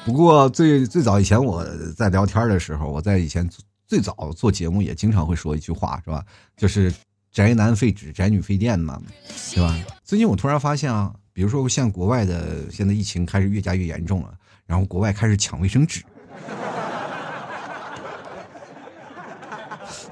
[0.06, 1.62] 不过最最早以前我
[1.94, 3.46] 在聊天的时候，我在以前
[3.88, 6.22] 最早做节目也经常会说一句话，是吧？
[6.58, 6.92] 就是
[7.32, 9.00] 宅男废纸，宅女废电嘛，
[9.54, 9.74] 对吧？
[10.04, 14.34] 最近我突然发现啊，比如说像国外的现在疫情开始越加越严重了，
[14.66, 16.04] 然后国外开始抢卫生纸。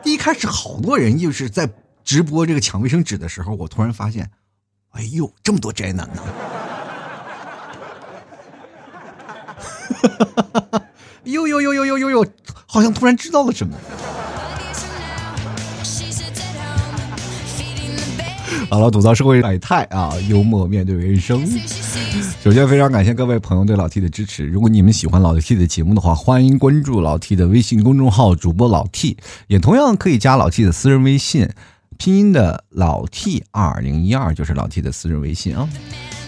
[0.03, 1.71] 第 一开始好多人就是在
[2.03, 4.31] 直播这个抢卫生纸的时候，我突然发现，
[4.93, 6.23] 哎呦，这么多宅男呢！
[11.27, 12.27] 呦呦呦呦呦呦呦，
[12.67, 13.77] 好像突然知道了什么。
[18.71, 21.45] 好了，吐槽社会百态啊，幽默面对人生。
[22.43, 24.47] 首先，非常感谢各位朋友对老 T 的支持。
[24.47, 29.17] 如果你们喜欢老 T 的节目的话，欢迎关注老 T 的微信公众号，主播老 T，
[29.49, 31.49] 也同样可以加老 T 的私人微信，
[31.99, 35.69] 拼音的老 T 二零一二就是老 T 的私人微信啊。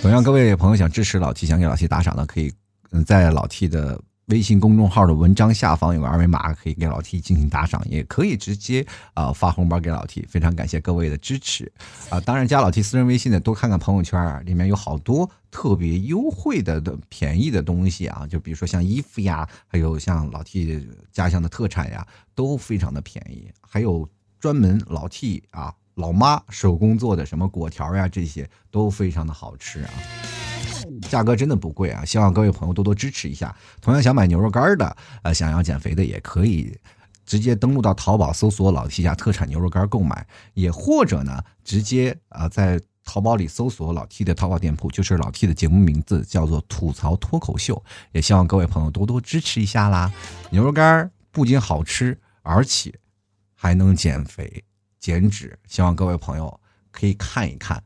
[0.03, 2.53] 同样，各位朋友想支持老 T，想给老 T 打赏的，可以。
[2.91, 10.27] 嗯，在老 T 的微信公众号的文章下方有个二维码，可以给老 T 进行打赏，也可以直接啊发红包给老 T。
[10.29, 11.71] 非常感谢各位的支持
[12.11, 12.21] 啊！
[12.21, 23.51] 当然，加老 T 私人微信的多看看朋友圈，里面有好多特别优惠的的便宜的东西啊，就比如说像衣服呀，还有像老 T 家乡的特产呀，都非常的便宜。
[23.61, 24.07] 还有
[24.39, 29.91] 专门老 T 啊老妈手工做的什么果条呀，这些都非常的好吃啊。
[31.09, 32.05] 价格真的不贵啊！
[32.05, 33.55] 希望各位朋友多多支持一下。
[33.81, 36.79] 同样想买牛肉干的，呃，想要减肥的也可以
[37.25, 47.83] 直接登录到淘宝搜索“老 T 家特产牛肉干”购买，也或者呢，直接啊在淘宝里搜索老 T 的淘宝店铺，就是老 T 的节目名字叫做“吐槽脱口秀”。
[48.13, 50.13] 也希望各位朋友多多支持一下啦！
[50.51, 52.93] 牛肉干不仅好吃，而且
[53.55, 54.65] 还能减肥
[54.99, 57.83] 减脂，希望各位朋友可以看一看。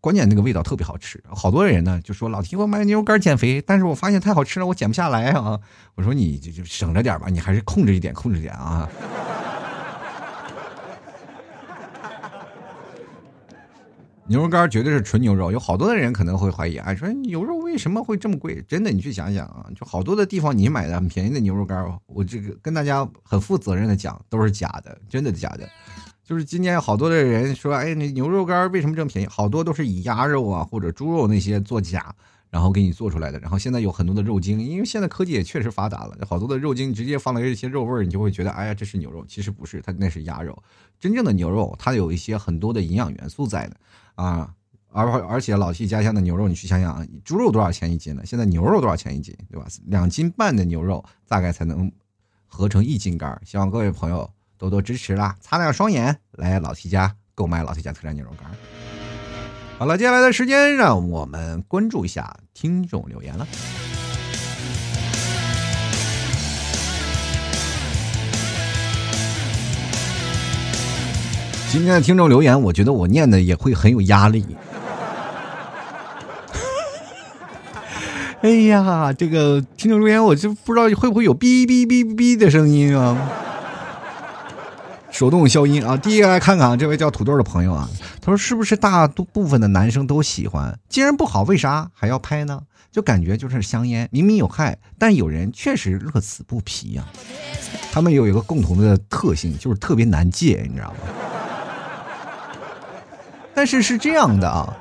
[0.00, 5.60] 关键那个味道特别好吃，好多人呢就说老提我买牛肉干减肥，但是我发现太好吃了，我减不下来啊。
[5.94, 8.88] 我说你就就省着点吧，你还是控制一点，控制点啊。
[14.26, 18.62] 牛肉干绝对是纯牛肉，有好多的人可能会怀疑，哎，说牛肉为什么会这么贵？
[18.68, 25.68] 真的，你去想想啊，就好多的地方你买的很便宜的牛肉干，我这个跟大家很负责任的讲，都是假的，真的假的。
[26.30, 29.26] 就是今年好多的人说，哎，那牛肉干为什么这么便宜？
[29.26, 32.14] 好多都是以鸭肉啊或者猪肉那些做假，
[32.50, 33.38] 然后给你做出来的。
[33.40, 40.56] 然后现在有很多的肉精，因为现在科技也确实发达了，好多的肉精直接放了一些肉味儿，你就会觉得，哎呀，这是牛肉，其实不是，它那是鸭肉。
[41.00, 43.76] 真正的牛肉，它有一些很多的营养元素在的
[44.14, 44.54] 啊。
[44.92, 48.22] 而而且老 T 家乡的牛肉，你去想想，猪肉多少钱一斤呢？
[48.24, 49.66] 现在牛肉多少钱一斤，对吧？
[49.86, 51.90] 两斤半的牛肉大概才能
[52.46, 53.36] 合成一斤干。
[53.44, 54.30] 希望各位朋友。
[54.60, 55.34] 多多支持啦！
[55.40, 58.46] 擦亮双眼，来老 T 家购买老 T 家特产牛肉干。
[59.78, 63.48] 好了，接下来的时间让我们关注一下听众留言了。
[71.70, 74.44] 今天的听众留言，我觉得我念的也会很有压力。
[78.42, 83.16] 哎呀，这个听众留言，我就不知道会不会有哔哔哔哔的声音啊。
[85.20, 85.98] 手动消音啊！
[85.98, 87.86] 第一个来看看啊这位叫土豆的朋友啊，
[88.22, 90.78] 他说：“是不是大多部分的男生都喜欢？
[90.88, 92.62] 既然不好，为啥还要拍呢？
[92.90, 97.04] 就感觉就是香烟，明明有害，但有人确实乐此不疲呀。
[97.92, 100.96] 他们有一个共同的特性，就是特别难戒，你知道吗？
[103.52, 104.74] 但是是这样的啊，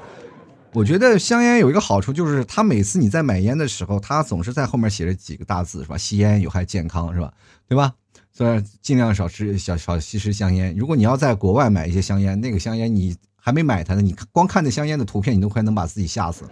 [0.72, 5.98] 我觉得香烟有一个好处，就是他每次你在买烟的时候，他总是在后面写着几个大字，是吧？
[5.98, 7.30] 吸烟有害健康，是吧？
[7.68, 7.92] 对吧？”
[8.40, 10.74] 所以尽量少吃、少少吸食香烟。
[10.78, 16.52] 如果你要在国外买一些香烟，那个香烟你还没买它呢，你光看那香烟的图片，你都快能把自己吓死了，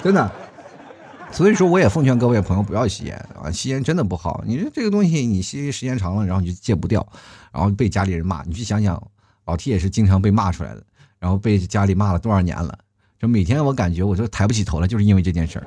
[0.00, 0.30] 真的。
[1.32, 4.44] 所以说，我也奉劝各位朋友不要吸烟啊，吸烟真的不好。
[4.46, 7.04] 你说这个东西，你吸时间长了，然后你就戒不掉，
[7.52, 8.44] 然后被家里人骂。
[8.44, 9.02] 你去想想，
[9.46, 10.84] 老 T 也是经常被骂出来的。
[11.18, 12.78] 然后被家里骂了多少年了。
[13.18, 15.66] 这每天我感觉我就抬不起头来，就是因为这件事儿，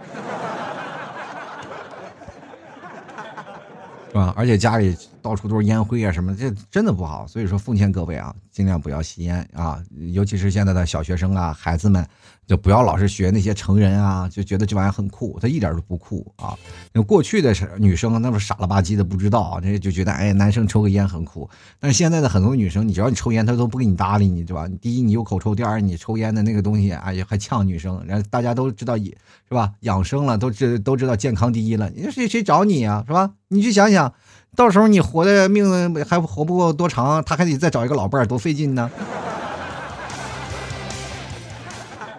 [4.16, 4.34] 是吧？
[4.38, 4.95] 而且家里。
[5.26, 7.26] 到处都是烟灰啊，什么这真的不好。
[7.26, 12.05] 所以说，奉劝各位啊，尽量不要吸烟啊，尤其是现在的小学生啊，孩子们
[12.45, 16.55] 就不要老是学那些成人啊，就觉得这玩意很酷，他一点都不酷啊。
[16.93, 21.49] 那过去的女生那么傻了吧唧的不知道啊，这就觉得哎，男生抽个烟很酷。
[21.80, 24.67] 但是现在的很多女生，你只要你抽烟，她都不给你搭理你，对吧？
[24.80, 27.99] 第一，你有口臭；第二，你抽烟的那个东西，哎呀，还呛女生。
[28.05, 29.15] 然后大家都知道，是
[29.49, 29.73] 吧？
[29.80, 31.89] 养生了，都知都知道健康第一了。
[31.89, 33.32] 你谁谁找你啊，是吧？
[33.47, 34.13] 你去想想。
[34.55, 38.89] 到时候你活的命还活不过多长，他还得再找一个老伴儿，多费劲呢。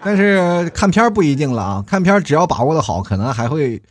[0.03, 3.81] 但是看片不一定了啊，看片只要把握的好，可能还会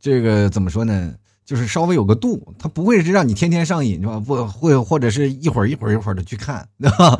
[0.00, 1.12] 这个怎么说呢？
[1.44, 4.20] 就是稍微有个度，他不会是让你天天上瘾是吧？
[4.20, 7.18] 不会，或者是一会儿一会儿一会儿的去看， 对吧？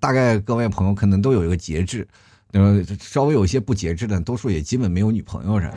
[0.00, 2.06] 大概各位朋友可能都有一个节制，
[2.52, 5.74] 呃，稍微有些不节制的，多数也基本没有女朋友的。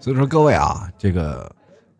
[0.00, 1.54] 所以说各位啊，这个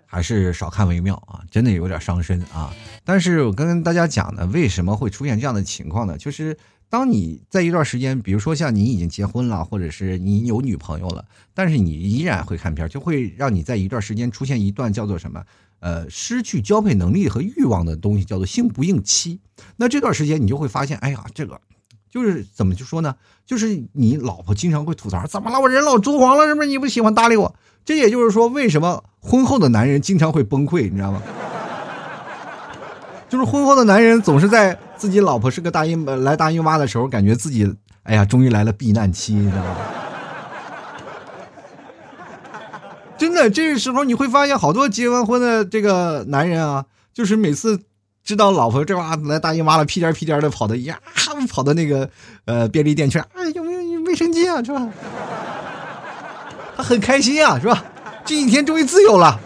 [0.06, 2.74] 还是少看为妙啊，真的有点伤身啊。
[3.04, 6.16] 但是我跟大家讲呢，为什么会出现这样的情况呢？
[6.16, 6.56] 就是
[6.88, 11.22] 当你在一段时间，比如说像你已经结婚了，或者是你有女朋友了，
[11.52, 15.44] 但是你依然会看片，就会让你在一段时间出现一段叫做什么？
[15.80, 19.40] 呃，失去交配能力和欲望的东西，叫做性不应期。
[19.76, 21.60] 那这段时间你就会发现，哎呀，这个。
[22.10, 23.14] 就是怎么就说呢？
[23.46, 25.60] 就是你老婆经常会吐槽，怎么了？
[25.60, 26.68] 我人老珠黄了，是不是？
[26.68, 27.54] 你不喜欢搭理我？
[27.84, 30.90] 这也就是说，为什么婚后的男人经常会崩溃？
[30.90, 31.22] 你知道吗？
[33.28, 39.76] 就是婚后的男人总是在自己老婆是个大姨来大姨妈的时候，感觉自己哎呀，终于来了避难期，你知道吗？
[43.16, 47.80] 真的，这个时候你会发现，好多结完婚的这个男人啊，就是每次。
[48.30, 50.96] 知道老婆这哇来大姨妈了，屁颠屁颠的跑到呀，
[51.48, 52.08] 跑到那个
[52.44, 54.62] 呃便利店去，哎，有没有卫生巾啊？
[54.62, 54.88] 是吧？
[56.76, 57.82] 他很开心啊，是吧？
[58.24, 59.36] 这几天终于自由了。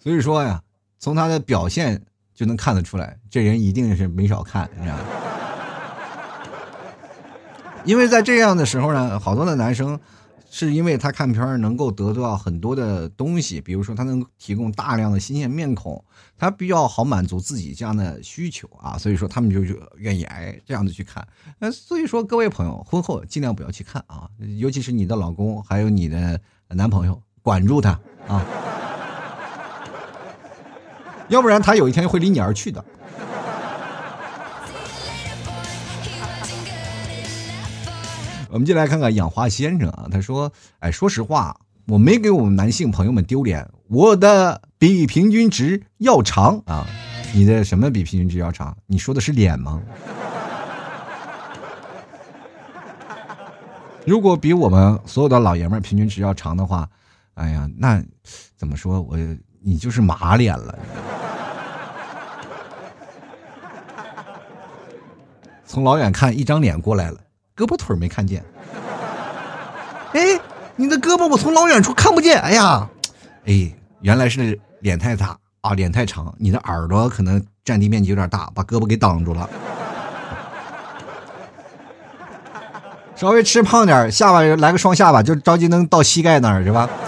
[0.00, 0.60] 所以说呀，
[0.98, 2.02] 从他的表现
[2.34, 5.04] 就能看得出来，这人一定是没少看，你知道吗？
[7.84, 9.96] 因为在这样的时候呢，好多的男生。
[10.58, 16.02] 是因为他看片儿能够得到很多的东西，比如说他能提供大量的新鲜面孔，
[16.38, 19.60] 他比较好满足自己这样的需求啊，所以说他们就
[19.98, 21.28] 愿意哎这样的去看。
[21.58, 27.90] 那所以说各位朋友，婚后尽量不要去看啊，尤其是你的老公还有你的男朋友，管住他
[28.26, 28.42] 啊，
[31.28, 32.82] 要不然他有一天会离你而去的。
[38.56, 40.50] 我们进来看看养花先生啊，他说
[40.80, 41.54] ：“哎，说实话，
[41.88, 46.86] 我没给我们男性朋友们丢脸，我的比平均值要长啊！
[47.34, 48.74] 你的什么比平均值要长？
[48.86, 49.82] 你说的是脸吗？
[54.06, 56.88] 如果比我们所有的老爷们平均值要长的话，
[57.34, 58.02] 哎呀，那
[58.56, 59.18] 怎么说我
[59.60, 60.78] 你就是马脸了？
[65.66, 67.20] 从老远看，一张脸过来了。”
[67.56, 68.44] 胳膊腿没看见，
[70.12, 70.38] 哎，
[70.76, 72.38] 你的胳膊我从老远处看不见。
[72.40, 72.86] 哎呀，
[73.46, 76.34] 哎，原来是脸太大啊，脸太长。
[76.38, 79.48] 你的耳朵可能占地面积有点大，把胳膊给挡住了。
[83.14, 86.86] 稍微吃胖点，下巴来个双下巴，就着急能到膝盖那儿是吧？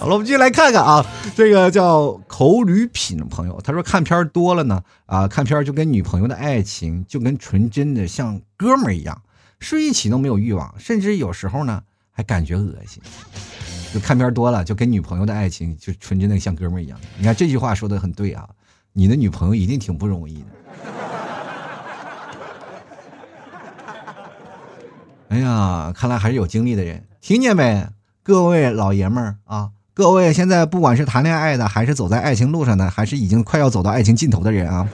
[0.00, 1.06] 好了，我们继续来看看啊，
[1.36, 9.22] 这个叫口吕品的朋友，他说看片多了呢，啊，看片就跟女朋友的爱情就跟纯真的像哥们儿一样，
[9.60, 11.80] 睡一起都没有欲望，甚至有时候呢
[12.10, 13.00] 还感觉恶心。
[13.92, 16.98] 就看片多了，就跟女朋友的爱情就纯真的像哥们儿一样。
[17.16, 18.48] 你看这句话说的很对啊，
[18.92, 20.46] 你的女朋友一定挺不容易的。
[25.30, 27.86] 哎呀，看来还是有经历的人，听见没，
[28.24, 29.70] 各位老爷们儿啊！
[29.94, 34.88] 各位现在不管是谈恋爱的，还是走在爱情路上的，还是已经快要走到爱情尽头的人啊，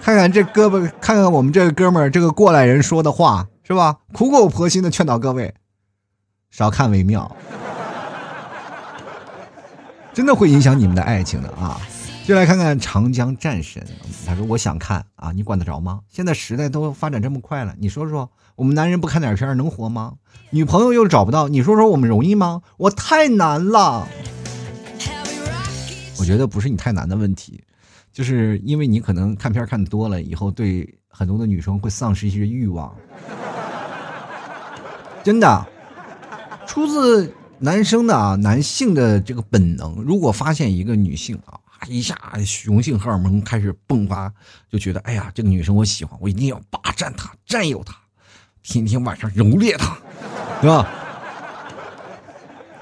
[0.00, 3.98] 看看这胳膊，看看我们这个哥们儿这个过来人说的话，是吧？
[4.12, 5.54] 苦口婆心的劝导各位，
[6.50, 7.36] 少看为妙，
[10.12, 11.80] 真的会影响你们的爱情的啊！
[12.26, 13.86] 就来看看长江战神，
[14.26, 16.00] 他说：“我想看啊，你管得着吗？
[16.08, 20.14] 现在时代都发展这么快了，你说说，我们男人不看点片能活吗？”
[20.50, 22.62] 女朋友又找不到，你说说我们容易吗？
[22.76, 24.06] 我太难了。
[26.18, 27.62] 我觉得不是你太难的问题，
[28.12, 32.94] 就是因为你可能看片看多了，以后对很多的女生会丧失一些欲望。
[35.24, 35.66] 真的，
[36.66, 44.32] 出自男生的啊，男性的这个本能，如果发现一个女性啊，一下雄性荷尔蒙开始迸发，
[44.70, 47.96] 就觉得哎呀，这个女生我喜欢，我一定要霸占她，占有她，
[48.64, 49.96] 天天晚上蹂躏她，
[50.60, 50.88] 对吧？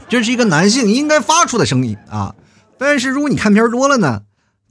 [0.09, 2.35] 这是一个男性应该发出的声音啊。
[2.78, 4.22] 但是如果你看片多了呢，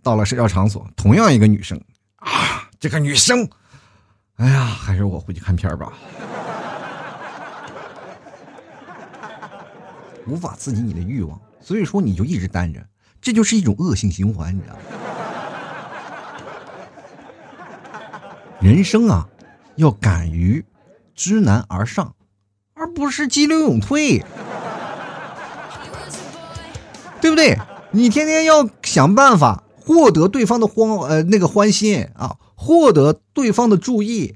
[0.02, 1.80] 到了社交场所，同样一个女生
[2.16, 3.48] 啊，这个女生，
[4.38, 5.94] 哎呀，还是我回去看片吧。
[10.28, 12.80] 无法刺激你的欲望，所以说你就一直单着，
[13.20, 14.82] 这就是一种恶性循环，你知道吗？
[18.62, 19.28] 人生啊，
[19.76, 20.64] 要敢于
[21.16, 22.14] 知难而上，
[22.74, 24.24] 而不是激流勇退，
[27.20, 27.58] 对不对？
[27.92, 34.36] 你天天要想办法获得对方的欢呃那个欢心啊，获得对方的注意。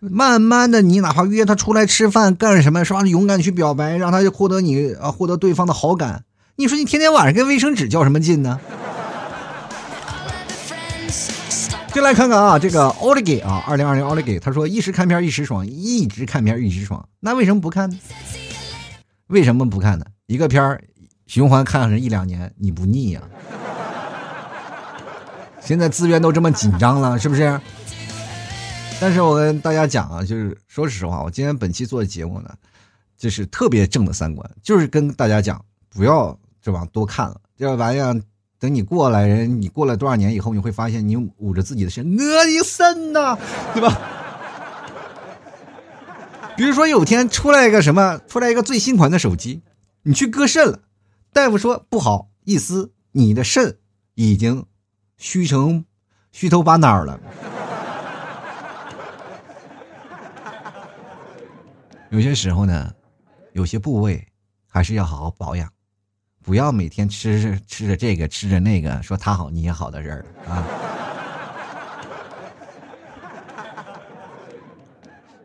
[0.00, 3.02] 慢慢的，你哪怕约他出来吃饭干什么，是吧？
[3.02, 6.24] 勇敢去表白，让他获得你啊，获得对方的好感。
[6.56, 8.60] 你说你天天晚上跟卫生纸较什么劲呢？
[11.96, 17.08] 就来看看啊，这个 o l i g 啊，二零二零 o l i g 他说一时看片一时爽，一直看片一直爽。
[17.20, 17.96] 那为什么不看呢？
[19.28, 20.04] 为什么不看呢？
[20.26, 20.78] 一个片
[21.26, 23.22] 循环看上一两年，你不腻呀？
[25.58, 27.58] 现在资源都这么紧张了，是不是？
[29.00, 32.50] 但是我跟大家讲啊，就是说实话，我今天本期做的节目呢，
[33.16, 38.14] 就是特别正的三观，就是跟大家讲，不要这往多看了，这玩意儿
[38.58, 43.36] 等你过来人，你过了多少年以后，你会发现你捂着自己的身，恶心呐，
[43.74, 43.98] 对吧？
[46.56, 49.60] 比如说有天出来一个什么，出来一个最新款的手机，
[50.02, 50.80] 你去割肾了，
[51.32, 53.76] 大夫说不好意思，你的肾
[54.14, 54.64] 已经
[55.18, 55.84] 虚成
[56.32, 57.20] 虚头巴脑了。
[62.08, 62.94] 有些时候呢，
[63.52, 64.26] 有些部位
[64.66, 65.70] 还是要好好保养，
[66.46, 70.64] 不要每天吃着吃着这个吃着那个，说他好你也好的人啊。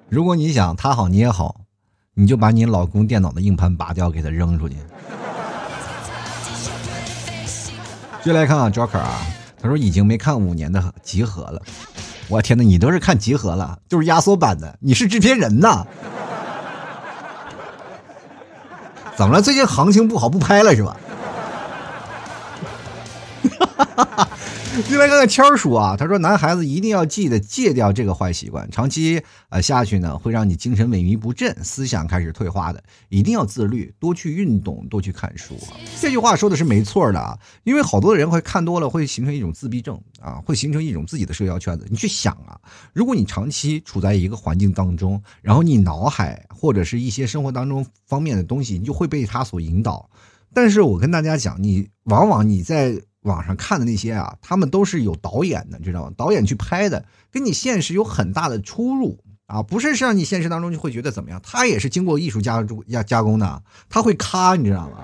[0.08, 1.62] 如果你想他好你也好，
[2.14, 4.76] 你就把你老公电脑的硬盘拔掉，给他扔出去。
[8.24, 9.26] 接来看啊，Joker 啊，
[9.60, 11.60] 他说已经没看五年的集合了。
[12.28, 15.84] 我天哪，你都是看集合了，就是压缩版的，你是制片人呐？
[19.22, 19.42] 怎么了？
[19.44, 20.98] 最近行情不好，不拍了是吧？
[24.88, 32.82] 进来看看谦儿说啊，他说男孩子一定要记得戒掉这个坏习惯，长期呃下去呢，会让你精神萎靡不振，思想开始退化的。
[33.10, 35.58] 一定要自律，多去运动，多去看书。
[36.00, 41.86] 这句话说的是没错的啊，因为好多人会看多了，会形成一种自闭症啊，会形成一种自己的社交圈子。
[41.90, 42.58] 你去想啊，
[42.94, 50.10] 如果你长期处在一个环境当中，然后你脑海或者是一些生活当中方面的东西，你就会被他所引导。
[50.54, 53.02] 但是我跟大家讲，你往往你在。
[53.24, 56.12] 网上看的那些啊，他们都是有导演的，知道吗？
[56.18, 59.62] 导演去拍的，跟你现实有很大的出入啊！
[59.62, 64.98] 不是让你现实当中就会觉得怎么样，他也是经过艺术加加加工的，他会咔，你知道吗？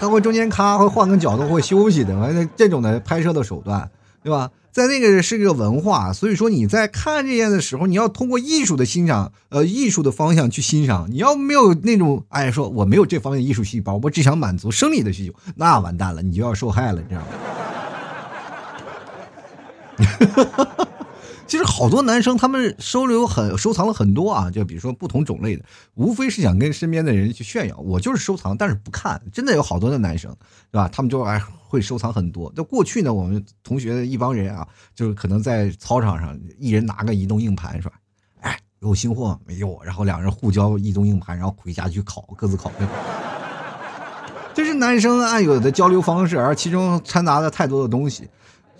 [0.00, 3.88] 他会中间咔，会换个角度，会休息的，完了这种的拍摄的手段，
[4.22, 4.50] 对吧？
[4.72, 11.06] 在那个是个文化，所以说你在看这些的时候，你要通过艺术的欣赏，呃，艺术的方向去欣赏。
[11.10, 17.26] 你要没有那种，哎，说我没有这方面的艺术细胞，我只想满足生理的需求，那完蛋了，你就要受害了，你知道吗
[19.98, 20.88] 哈哈哈哈？
[21.52, 27.76] 其实好多男生他们收留很收藏了很多啊，就比如说不同种类的，无非是想跟身边的人去炫耀。
[27.76, 29.20] 我就是收藏，但是不看。
[29.30, 30.34] 真的有好多的男生，
[30.70, 30.88] 对吧？
[30.88, 31.38] 他们就哎
[31.68, 32.50] 会收藏很多。
[32.56, 37.96] 在过去呢，我们同学的一帮人啊，就是可能在操场上，一人拿个移动硬盘，是吧？
[38.40, 39.78] 哎，有新货没有？
[39.84, 42.72] 然后两人互交移动硬盘，然后回家去考，各自考。
[44.54, 48.26] 这是男生爱有的交流方式，而其中掺杂了太多的东西。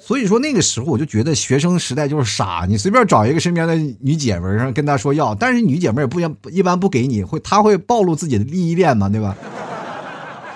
[0.05, 9.37] 所以说那个时候我就觉得学生时代就是傻，你随便找一个身边的女姐们儿，跟她说要，但是女姐们儿也不一一般不给你，会她会暴露自己的利益链嘛，对吧？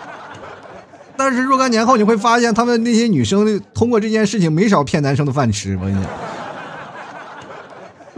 [1.17, 6.11] 但是若干年后你会发现，他们那些女生通过这件事情没少骗男生的饭吃，我跟你讲。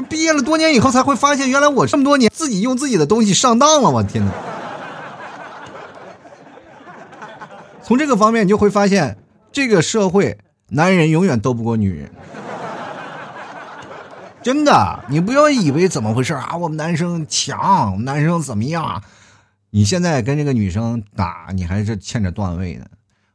[0.08, 4.32] 毕业了多年以后才会发现，原来我这么多年自己用自己的东西上当了，我天哪！
[7.82, 9.18] 从这个方面你就会发现，
[9.52, 10.38] 这个社会。
[10.70, 12.10] 男人永远斗不过女人，
[14.42, 16.54] 真的，你不要以为怎么回事啊？
[16.56, 19.02] 我们男生强，男生怎么样？
[19.70, 22.86] 你现在跟这个女生打，你还是欠着段位呢。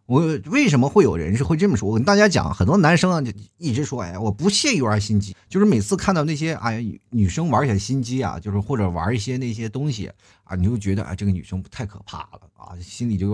[0.06, 1.90] 我为什么会有人是会这么说？
[1.90, 10.12] 我跟大家讲，很多男生啊，就一直说，哎呀，我不屑于玩心机，就是每次看到那些哎女生玩起来心机啊，就是或者玩一些那些东西
[10.44, 13.32] 啊，你就觉得啊，这个女生太可怕了啊，心里就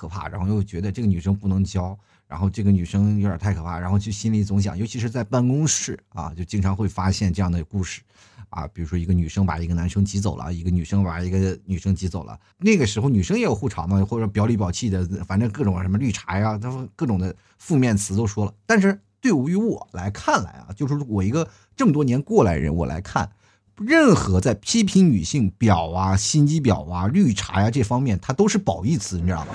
[0.00, 1.94] 可怕，然后又觉得这个女生不能交，
[2.26, 8.00] 然后这个女生有点太可怕，然后就心里总想，尤其是在办公室啊，就经常会发现这样的故事。
[8.48, 12.36] 啊，比如说一个女生把一个男生挤走了，一个女生把一个女生挤走了。
[12.56, 18.54] 那个时候女生也有护巢嘛，或者表里表气的，反正各种什么绿茶呀，他们各种的负面词都说了。
[18.64, 21.46] 但是对于我来看来啊，就是我一个
[21.76, 23.30] 这么多年过来人，我来看，
[23.76, 29.52] 任何在批评女性表啊、心机婊啊、绿茶呀这方面，它都是褒义词，你知道吗？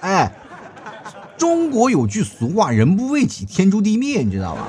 [0.00, 0.32] 哎，
[1.36, 4.66] 中国有句俗话，人不为己，天诛地灭，你知道吗？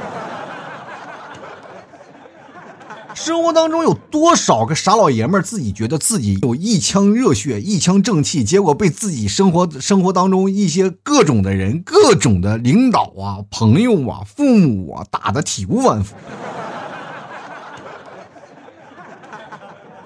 [3.14, 16.16] 生活当中有多少个傻老爷们儿自己觉得自己有一腔热血、一腔正气，结果被自己生活生活当中一些各种的人、各种的领导啊、朋友啊、父母啊打得体无完肤。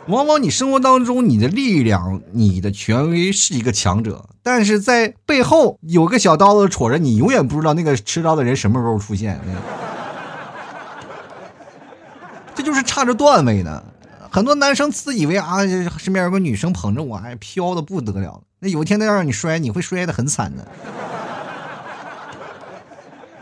[0.07, 9.39] 往往你生活当中，你的力量、你的权威是一个强者，但是在背后有个小刀子戳着你，永远不知道那个持刀的人什么时候出现。
[12.53, 13.83] 这就是差着段位呢，
[14.29, 15.65] 很多男生自以为啊，
[15.97, 18.41] 身边有个女生捧着我，哎，飘的不得了。
[18.59, 20.67] 那有一天他要让你摔，你会摔的很惨的。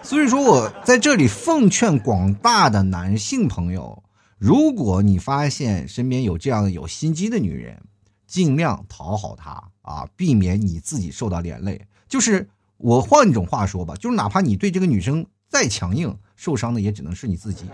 [0.02, 4.03] 所以说，我在这里奉劝广大的男性朋友，
[4.44, 7.82] 如果你发现身边有这样的有心机的女人，
[8.28, 11.88] 尽量讨好她啊，避免你自己受到连累。
[12.10, 17.68] 就是我换一种话说吧，就是哪怕你对这个女生再强硬，受伤的也只能是你自己。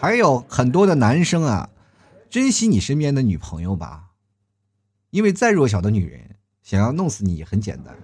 [0.00, 1.68] 还有很多的男生啊，
[2.30, 4.12] 珍惜你身边的女朋友吧，
[5.10, 7.94] 因为再弱小的女人想要弄死你很简单。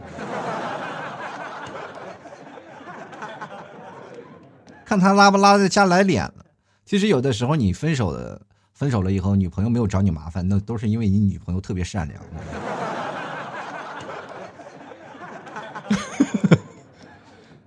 [4.89, 6.47] 看他拉不拉得下来脸了。
[6.87, 8.41] 其实有的时候你分手了，
[8.73, 12.19] 分手了以后，女朋友没有找你麻烦，那都是因为你女朋友特别善良。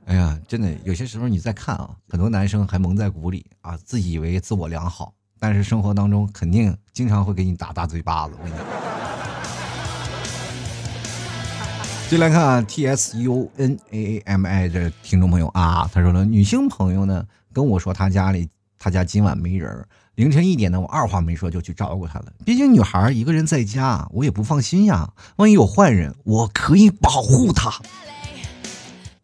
[0.06, 8.34] 哎呀，真的，有些时候你在看啊，很多男生还蒙在鼓里啊，自以为自我良好，但是生活当中肯定经常会给你打大嘴巴子。
[8.40, 8.66] 我跟你讲，
[12.12, 19.86] 进来看 T S U N A M I 的听众朋友啊，他说了，女性朋友呢跟我说，他家里他家今晚没人，
[20.16, 22.26] 凌晨一点呢，我二话没说就去照顾她了。
[22.43, 27.72] 毕竟女孩一个人在家，我也不放心呀，万一有坏人，我可以保护她。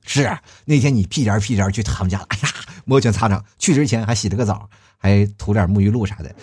[0.05, 2.47] 是那天你屁颠屁颠去他们家了，哎呀，
[2.85, 3.43] 摩拳擦掌。
[3.59, 6.33] 去之前还洗了个澡，还涂点沐浴露啥的。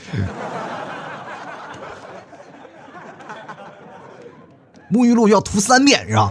[4.94, 6.30] 沐浴露要涂三遍是吧？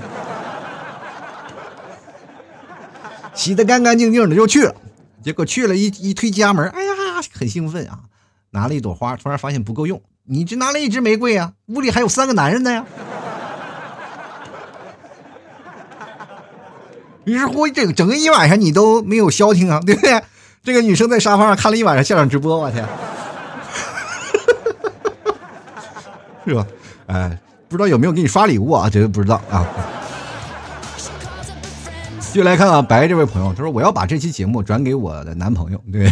[3.34, 4.74] 洗的干干净净的就去了，
[5.22, 6.93] 结果去了一一推家门，哎呀，
[7.34, 7.99] 很兴奋啊，
[8.51, 12.86] 拿了一朵花，突然发现不够用，你只拿了一支玫瑰啊，屋里还有三个男人呢呀。
[17.26, 20.22] 于是乎，这整个一晚上你都没有消停啊，对不对？
[20.64, 22.86] 这个女生在沙发上看了一晚上现场直播，我天，
[26.45, 26.68] 是吧？
[27.07, 27.39] 哎，
[27.74, 28.88] 不知道有没有给你刷礼物啊？
[28.88, 29.66] 这个不知道啊。
[32.20, 36.08] 继续来看啊，白这位朋友，他说我要把这期节目转给我的男朋友，对。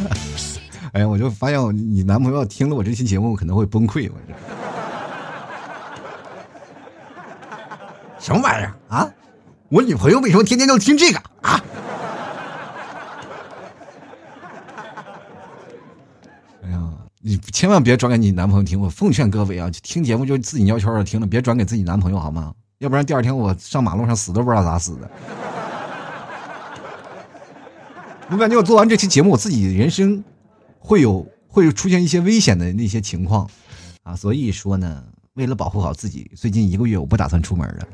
[0.94, 1.58] 哎呀，我就发现
[1.94, 4.32] 你男朋友听了我这期节目可能会崩溃，我这。
[8.18, 9.06] 什么玩意儿啊？
[9.68, 11.62] 我女朋友为什么天天都听这个啊？
[16.62, 16.80] 哎呀，
[17.20, 18.80] 你千万别转给你男朋友听！
[18.80, 22.52] 我奉劝各位啊，听节目就自己悄悄的听了，别转给自己男朋友好吗？
[22.78, 25.08] 要不然第二天我上马路上死都不知道咋死的。
[28.28, 30.24] 我感觉我做完这期节目，我自己人生
[30.80, 33.48] 会有会出现一些危险的那些情况
[34.02, 37.86] 啊，所以说呢，为了保护好自己，最近一个月我不打算出门了。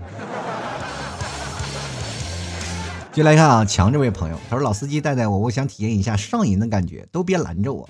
[3.13, 7.87] 就来看啊，强这位朋友，他说：“老司机带带我，我想体验一下上瘾的感觉，都别拦着我。”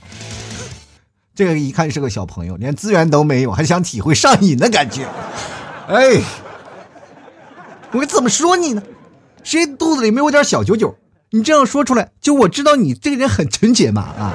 [1.35, 5.07] 这个一看是个小朋友，连资源都没有，还想体会上瘾的感觉。
[5.89, 6.21] 哎，
[7.93, 8.83] 我怎么说你呢？
[9.43, 10.97] 谁肚子里没有点小九九？
[11.31, 14.35] 你这样说出来，就我知道你这个人很纯洁嘛啊！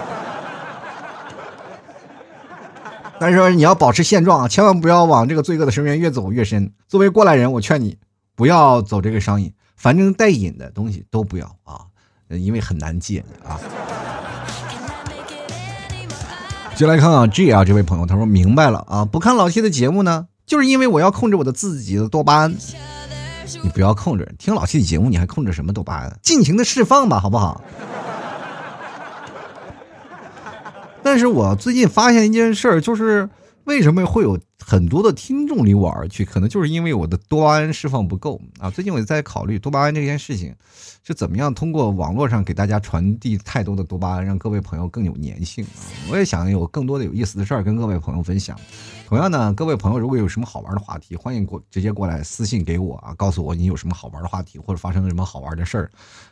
[3.19, 6.73] 但是你要保持现状啊，千万不要往这个罪恶的深渊越走越深。
[6.87, 7.97] 作为过来人，我劝你
[8.35, 9.53] 不要走这个上瘾。
[9.75, 11.81] 反正带瘾的东西都不要啊，
[12.29, 13.59] 因为很难戒啊。
[16.75, 22.53] 就来看啊，G 啊，这位朋友他说明白了啊，不看老 T 的节目呢，就是因为我要控制我的自己的多巴胺。
[23.63, 26.19] 你不要控制，听老 T 的节目你还控制什么多巴胺？
[26.21, 27.61] 尽情的释放吧，好不好？
[31.01, 33.29] 但是我最近发现一件事儿，就是
[33.63, 36.23] 为什么会有很多的听众离我而去？
[36.23, 38.69] 可能就是因为我的多巴胺释放不够啊。
[38.69, 40.55] 最近我在考虑多巴胺这件事情。
[41.07, 45.77] 是怎么样通过网络上给大家传递太多的多巴胺，让各位朋友更有粘性啊！
[46.09, 48.59] 我也想有更多的有意思的事儿跟各位朋友分享。
[49.07, 55.91] 同样呢，各位朋友如果有什么好玩的话题，欢迎过直接过来私信给我啊，告诉我你有什么好玩的话题或者发生了什么好玩的事儿。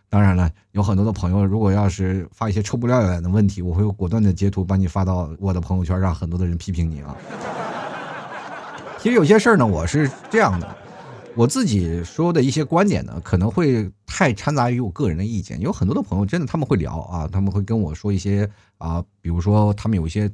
[0.10, 7.16] 当然了，有很多的朋友如果要是发一些臭不要脸的问题，我会果断的截图把你发到我的朋友圈，让很多的人批评你啊。
[9.04, 10.78] 其实有些事儿呢，我是这样的。
[11.36, 15.60] 我自己说的一些观点呢，可能会太掺杂于我个人的意见。
[15.60, 20.32] 有很多的朋友真的他们会聊啊，他们会跟我说一些啊，比如说他们有一些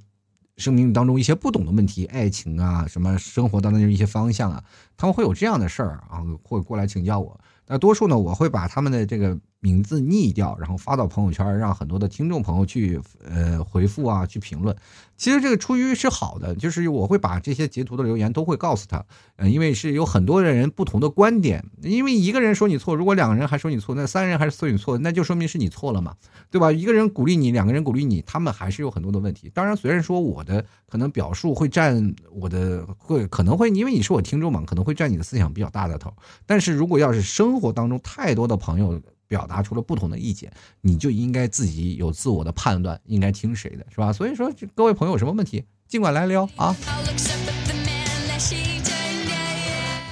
[0.57, 4.63] 生命当中一些不懂的问题，爱情啊，什么生活当中的一些方向啊，
[4.95, 7.39] 他们会有这样的事儿啊，会过来请教我。
[7.65, 9.35] 那多数呢，我会把他们的这个。
[9.61, 14.75] 名字匿掉，然后发到朋友圈，让很多的听众朋友去呃回复啊，去评论。
[15.17, 19.03] 其实这个出于是好的，就是我会把这些截图的留言都会告诉他，
[19.35, 26.15] 嗯，因为是有很多的人不同的观点，因为一个人说你错，如果两个人还说你错，那三人还是说你错，那就说明是你错了嘛，
[26.49, 26.71] 对吧？
[26.71, 29.51] 一个人鼓励你，两个人鼓励你，他们还是有很多的问题。
[29.53, 36.13] 当然，虽然说我的可能表述会占我的会可能会因为你是我听众嘛，可能会占你的思想比较大的头，
[36.45, 39.01] 但是如果要是生活当中太多的朋友。
[39.29, 40.51] 表达出了不同的意见，
[40.81, 44.11] 你就应该自己有自我的判断，应该听谁的，是吧？
[44.11, 46.75] 所以说，各位朋友有什么问题，尽管来聊啊。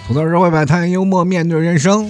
[0.07, 2.09] 吐槽社会百态，幽默面对人生。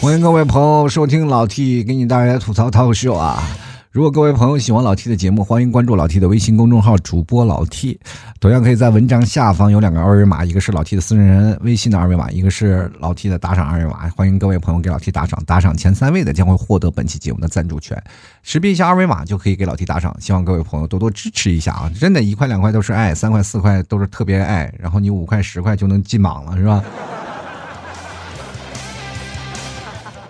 [0.00, 3.42] 欢迎各位朋友收听老 T 给你带来的吐槽脱口秀啊。
[3.90, 7.98] 如果各位朋友喜欢老 T 的节目，欢迎关注老 T 的微信公众号主播老 T，
[8.38, 14.06] 同样可以在文章下方有两个二维码，一个是老 T 的私人微信的二维码，一个是老 T 的打赏二维码。
[14.10, 18.00] 欢迎各位朋友给老 T 打赏，打赏前三位的将会获得本期节目的赞助权。
[18.42, 21.90] 识别一下二维码就可以给老 T 打赏，希望各位朋友多多支持一下啊！
[21.98, 26.84] 真的，一块两块都是爱，三块四块都是特别爱，然后你五块十块就能进榜了，是吧？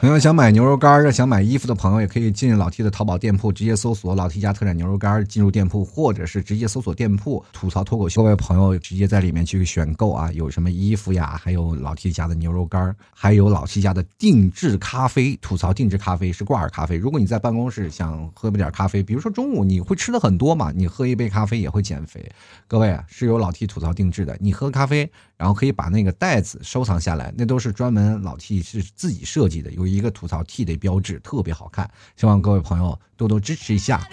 [0.01, 8.23] 朋友想买牛肉干想买衣服的朋友也可以进老 T 的淘宝店铺，直接搜索“老 T 家特产牛肉干进入店铺，或者是直接搜索店铺“吐槽脱口秀”。
[8.23, 15.37] 各位朋友直接在里面去选购啊，有什么衣服呀，还有老 T 家的牛肉干还有老 T 家的定制咖啡。
[15.43, 16.97] 吐槽定制咖啡是挂耳咖啡。
[16.97, 22.25] 如果你在办公室想喝点咖啡，比如说中午你会吃的很多嘛，你喝一杯咖啡也会减肥。
[22.69, 25.11] 各位，是由老 T 吐槽定制的，你喝咖啡。
[25.37, 31.91] 然后可以把那个袋子收藏下来，那都是专门老 T 是自己设计的，有一个吐槽 T 的标志，特别好看。
[32.17, 34.07] 希望各位朋友多多支持一下。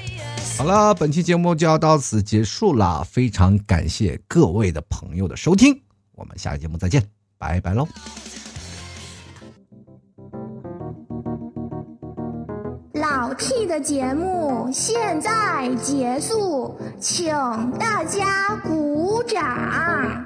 [0.57, 5.80] 好了，本期节目就要到此结束了，非常感谢各位的朋友的收听，
[6.13, 7.03] 我们下期节目再见，
[7.38, 7.88] 拜拜喽。
[12.93, 17.28] 老 T 的节目现在结束，请
[17.78, 20.26] 大家鼓掌。